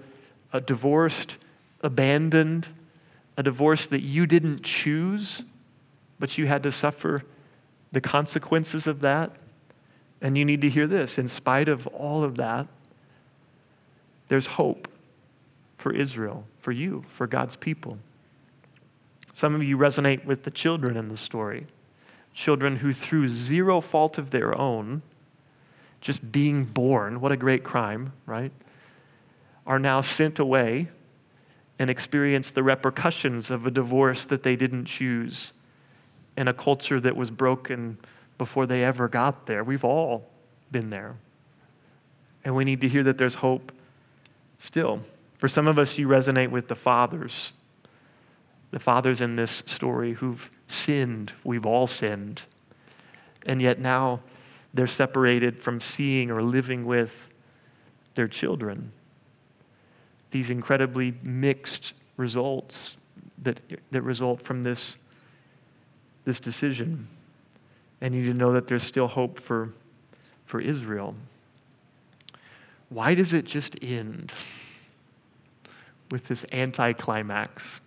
uh, 0.54 0.60
divorced, 0.60 1.38
abandoned, 1.82 2.68
a 3.36 3.42
divorce 3.42 3.88
that 3.88 4.02
you 4.02 4.28
didn't 4.28 4.62
choose, 4.62 5.42
but 6.20 6.38
you 6.38 6.46
had 6.46 6.62
to 6.62 6.72
suffer 6.72 7.24
the 7.92 8.00
consequences 8.00 8.86
of 8.86 9.02
that. 9.02 9.32
And 10.22 10.38
you 10.38 10.46
need 10.46 10.62
to 10.62 10.70
hear 10.70 10.86
this 10.86 11.18
in 11.18 11.28
spite 11.28 11.68
of 11.68 11.88
all 11.88 12.24
of 12.24 12.38
that, 12.38 12.68
there's 14.28 14.46
hope 14.46 14.88
for 15.80 15.92
Israel, 15.92 16.46
for 16.60 16.72
you, 16.72 17.06
for 17.16 17.26
God's 17.26 17.56
people. 17.56 17.98
Some 19.34 19.56
of 19.56 19.64
you 19.64 19.80
resonate 19.80 20.26
with 20.26 20.44
the 20.44 20.52
children 20.52 20.96
in 20.96 21.10
the 21.10 21.18
story. 21.18 21.66
Children 22.38 22.78
who, 22.78 22.94
through 22.94 23.30
zero 23.30 23.82
fault 23.82 24.20
of 24.20 24.30
their 24.30 24.56
own, 24.56 25.02
just 26.02 26.32
being 26.32 26.66
born, 26.66 27.20
what 27.20 27.32
a 27.32 27.36
great 27.36 27.64
crime, 27.64 28.14
right? 28.28 28.52
Are 29.66 29.80
now 29.80 30.02
sent 30.02 30.38
away 30.38 30.90
and 31.80 31.90
experience 31.90 32.52
the 32.52 32.62
repercussions 32.62 33.50
of 33.50 33.66
a 33.66 33.72
divorce 33.72 34.24
that 34.26 34.44
they 34.44 34.56
didn't 34.56 34.86
choose 34.86 35.54
in 36.38 36.48
a 36.48 36.54
culture 36.54 37.00
that 37.00 37.16
was 37.16 37.32
broken 37.32 37.98
before 38.38 38.68
they 38.68 38.84
ever 38.84 39.08
got 39.08 39.48
there. 39.48 39.64
We've 39.64 39.84
all 39.84 40.30
been 40.72 40.92
there. 40.92 41.16
And 42.46 42.56
we 42.56 42.66
need 42.66 42.82
to 42.82 42.88
hear 42.88 43.02
that 43.02 43.18
there's 43.18 43.34
hope 43.34 43.72
still. 44.60 45.02
For 45.40 45.48
some 45.48 45.68
of 45.68 45.80
us, 45.80 45.98
you 45.98 46.08
resonate 46.08 46.52
with 46.52 46.68
the 46.68 46.76
fathers, 46.76 47.54
the 48.72 48.80
fathers 48.80 49.22
in 49.22 49.36
this 49.36 49.64
story 49.66 50.14
who've 50.14 50.50
sinned. 50.68 51.34
We've 51.44 51.66
all 51.66 51.88
sinned. 51.88 52.44
And 53.46 53.62
yet 53.62 53.80
now 53.80 54.22
they're 54.74 54.88
separated 54.88 55.60
from 55.60 55.80
seeing 55.80 56.30
or 56.30 56.42
living 56.42 56.86
with 56.86 57.30
their 58.16 58.28
children. 58.28 58.92
These 60.32 60.50
incredibly 60.50 61.14
mixed 61.24 61.94
results 62.18 62.98
that, 63.42 63.60
that 63.92 64.02
result 64.02 64.42
from 64.42 64.64
this, 64.64 64.98
this 66.26 66.40
decision. 66.40 67.08
And 68.02 68.14
you 68.14 68.22
need 68.22 68.28
to 68.28 68.34
know 68.34 68.52
that 68.54 68.68
there's 68.68 68.84
still 68.84 69.08
hope 69.08 69.40
for, 69.40 69.74
for 70.46 70.60
Israel. 70.60 71.16
Why 72.90 73.16
does 73.16 73.34
it 73.34 73.46
just 73.46 73.82
end? 73.82 74.34
with 76.12 76.28
this 76.28 76.46
anticlimax. 76.52 77.82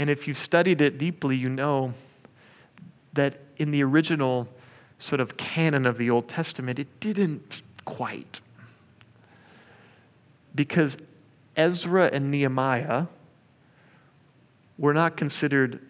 And 0.00 0.08
if 0.08 0.26
you've 0.26 0.38
studied 0.38 0.80
it 0.80 0.96
deeply, 0.96 1.36
you 1.36 1.50
know 1.50 1.92
that 3.12 3.36
in 3.58 3.70
the 3.70 3.84
original 3.84 4.48
sort 4.98 5.20
of 5.20 5.36
canon 5.36 5.84
of 5.84 5.98
the 5.98 6.08
Old 6.08 6.26
Testament, 6.26 6.78
it 6.78 7.00
didn't 7.00 7.60
quite. 7.84 8.40
Because 10.54 10.96
Ezra 11.54 12.08
and 12.14 12.30
Nehemiah 12.30 13.08
were 14.78 14.94
not 14.94 15.18
considered 15.18 15.80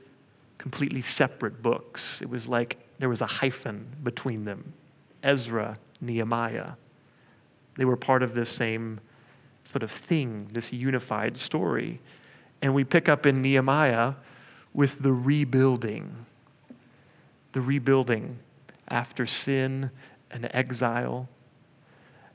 completely 0.58 1.02
separate 1.02 1.62
books. 1.62 2.20
It 2.20 2.28
was 2.28 2.48
like 2.48 2.78
there 2.98 3.08
was 3.08 3.20
a 3.20 3.26
hyphen 3.26 3.94
between 4.02 4.44
them 4.44 4.72
Ezra, 5.22 5.76
Nehemiah. 6.00 6.72
They 7.76 7.84
were 7.84 7.96
part 7.96 8.24
of 8.24 8.34
this 8.34 8.48
same 8.48 8.98
sort 9.64 9.84
of 9.84 9.92
thing, 9.92 10.48
this 10.52 10.72
unified 10.72 11.38
story. 11.38 12.00
And 12.62 12.74
we 12.74 12.84
pick 12.84 13.08
up 13.08 13.26
in 13.26 13.42
Nehemiah 13.42 14.14
with 14.74 15.02
the 15.02 15.12
rebuilding. 15.12 16.26
The 17.52 17.61
rebuilding 17.61 18.38
after 18.88 19.26
sin 19.26 19.90
and 20.30 20.48
exile, 20.52 21.28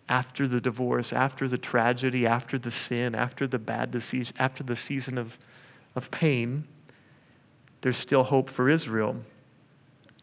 after 0.08 0.48
the 0.48 0.62
divorce, 0.62 1.14
after 1.14 1.48
the 1.48 1.58
tragedy, 1.58 2.26
after 2.26 2.58
the 2.58 2.72
sin, 2.72 3.16
after 3.16 3.48
the 3.48 3.60
bad 3.60 3.92
disease, 3.92 4.32
after 4.38 4.64
the 4.64 4.76
season 4.76 5.18
of, 5.18 5.38
of 5.96 6.12
pain, 6.12 6.68
there's 7.82 7.98
still 7.98 8.24
hope 8.24 8.50
for 8.50 8.70
Israel. 8.70 9.18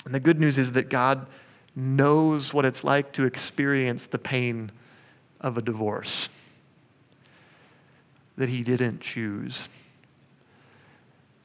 And 0.05 0.15
the 0.15 0.21
good 0.21 0.41
news 0.41 0.59
is 0.59 0.73
that 0.73 0.89
God 0.89 1.27
knows 1.75 2.53
what 2.53 2.65
it's 2.65 2.85
like 2.85 3.13
to 3.13 3.25
experience 3.25 4.07
the 4.07 4.19
pain 4.19 4.71
of 5.41 5.57
a 5.57 5.63
divorce 5.63 6.29
that 8.37 8.49
he 8.49 8.63
didn't 8.63 9.01
choose. 9.01 9.69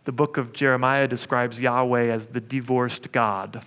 The 0.07 0.13
book 0.13 0.37
of 0.37 0.53
Jeremiah 0.53 1.05
describes 1.05 1.59
Yahweh 1.59 2.05
as 2.05 2.27
the 2.27 2.39
divorced 2.39 3.11
God. 3.11 3.65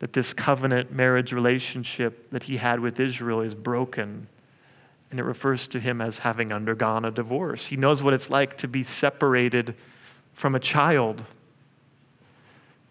That 0.00 0.12
this 0.12 0.34
covenant 0.34 0.92
marriage 0.92 1.32
relationship 1.32 2.28
that 2.30 2.42
he 2.42 2.58
had 2.58 2.80
with 2.80 3.00
Israel 3.00 3.40
is 3.40 3.54
broken. 3.54 4.26
And 5.10 5.18
it 5.18 5.22
refers 5.22 5.66
to 5.68 5.80
him 5.80 6.02
as 6.02 6.18
having 6.18 6.52
undergone 6.52 7.06
a 7.06 7.10
divorce. 7.10 7.68
He 7.68 7.76
knows 7.76 8.02
what 8.02 8.12
it's 8.12 8.28
like 8.28 8.58
to 8.58 8.68
be 8.68 8.82
separated 8.82 9.74
from 10.34 10.54
a 10.54 10.60
child 10.60 11.24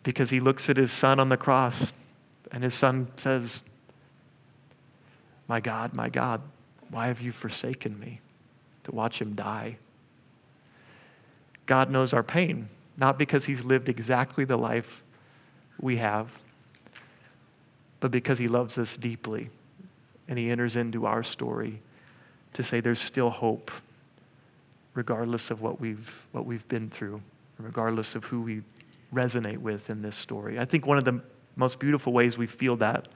because 0.02 0.32
he 0.32 0.40
looks 0.40 0.68
at 0.68 0.78
his 0.78 0.92
son 0.92 1.20
on 1.20 1.30
the 1.30 1.38
cross 1.38 1.94
and 2.52 2.64
his 2.64 2.74
son 2.74 3.08
says, 3.18 3.62
My 5.48 5.60
God, 5.60 5.94
my 5.94 6.10
God, 6.10 6.42
why 6.90 7.06
have 7.06 7.22
you 7.22 7.32
forsaken 7.32 8.00
me? 8.00 8.20
To 8.86 8.92
watch 8.92 9.22
him 9.22 9.36
die. 9.36 9.78
God 11.70 11.92
knows 11.92 12.14
our 12.14 12.24
pain, 12.24 12.68
not 12.98 13.20
because 13.20 13.46
he's 13.46 13.64
lived 13.64 13.90
exactly 13.90 14.44
the 14.44 14.58
life 14.58 15.04
we 15.80 15.98
have, 15.98 16.32
but 18.00 18.10
because 18.10 18.40
he 18.40 18.48
loves 18.48 18.80
us 18.80 18.98
deeply. 18.98 19.52
And 20.28 20.40
he 20.40 20.50
enters 20.50 20.76
into 20.76 21.06
our 21.06 21.22
story 21.22 21.80
to 22.54 22.64
say 22.64 22.80
there's 22.80 23.00
still 23.00 23.30
hope, 23.30 23.70
regardless 24.96 25.52
of 25.52 25.62
what 25.62 25.80
we've, 25.80 26.26
what 26.32 26.48
we've 26.48 26.68
been 26.70 26.90
through, 26.90 27.22
regardless 27.60 28.16
of 28.16 28.24
who 28.24 28.42
we 28.42 28.64
resonate 29.14 29.60
with 29.60 29.92
in 29.92 30.02
this 30.02 30.16
story. 30.16 30.58
I 30.58 30.66
think 30.66 30.88
one 30.88 30.98
of 30.98 31.06
the 31.06 31.22
most 31.56 31.78
beautiful 31.78 32.12
ways 32.12 32.36
we 32.36 32.48
feel 32.48 32.78
that 32.78 33.08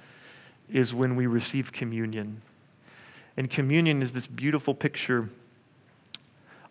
is 0.71 0.93
when 0.93 1.15
we 1.15 1.25
receive 1.25 1.71
communion. 1.71 2.43
And 3.35 3.49
communion 3.49 4.03
is 4.03 4.13
this 4.13 4.27
beautiful 4.27 4.75
picture 4.75 5.29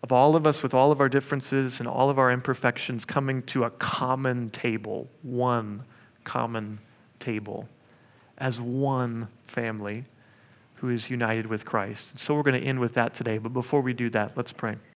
of 0.03 0.11
all 0.11 0.35
of 0.35 0.45
us 0.45 0.61
with 0.61 0.73
all 0.73 0.91
of 0.91 0.99
our 0.99 1.07
differences 1.07 1.79
and 1.79 1.87
all 1.87 2.09
of 2.09 2.19
our 2.19 2.29
imperfections 2.29 3.05
coming 3.05 3.41
to 3.43 3.63
a 3.63 3.69
common 3.71 4.49
table, 4.49 5.07
one 5.21 5.81
common 6.25 6.77
table, 7.19 7.69
as 8.37 8.59
one 8.59 9.29
family 9.47 10.03
who 10.75 10.89
is 10.89 11.09
united 11.09 11.45
with 11.45 11.63
Christ. 11.63 12.19
So 12.19 12.35
we're 12.35 12.43
going 12.43 12.59
to 12.59 12.67
end 12.67 12.81
with 12.81 12.93
that 12.95 13.13
today. 13.13 13.37
But 13.37 13.53
before 13.53 13.79
we 13.79 13.93
do 13.93 14.09
that, 14.09 14.35
let's 14.35 14.51
pray. 14.51 14.75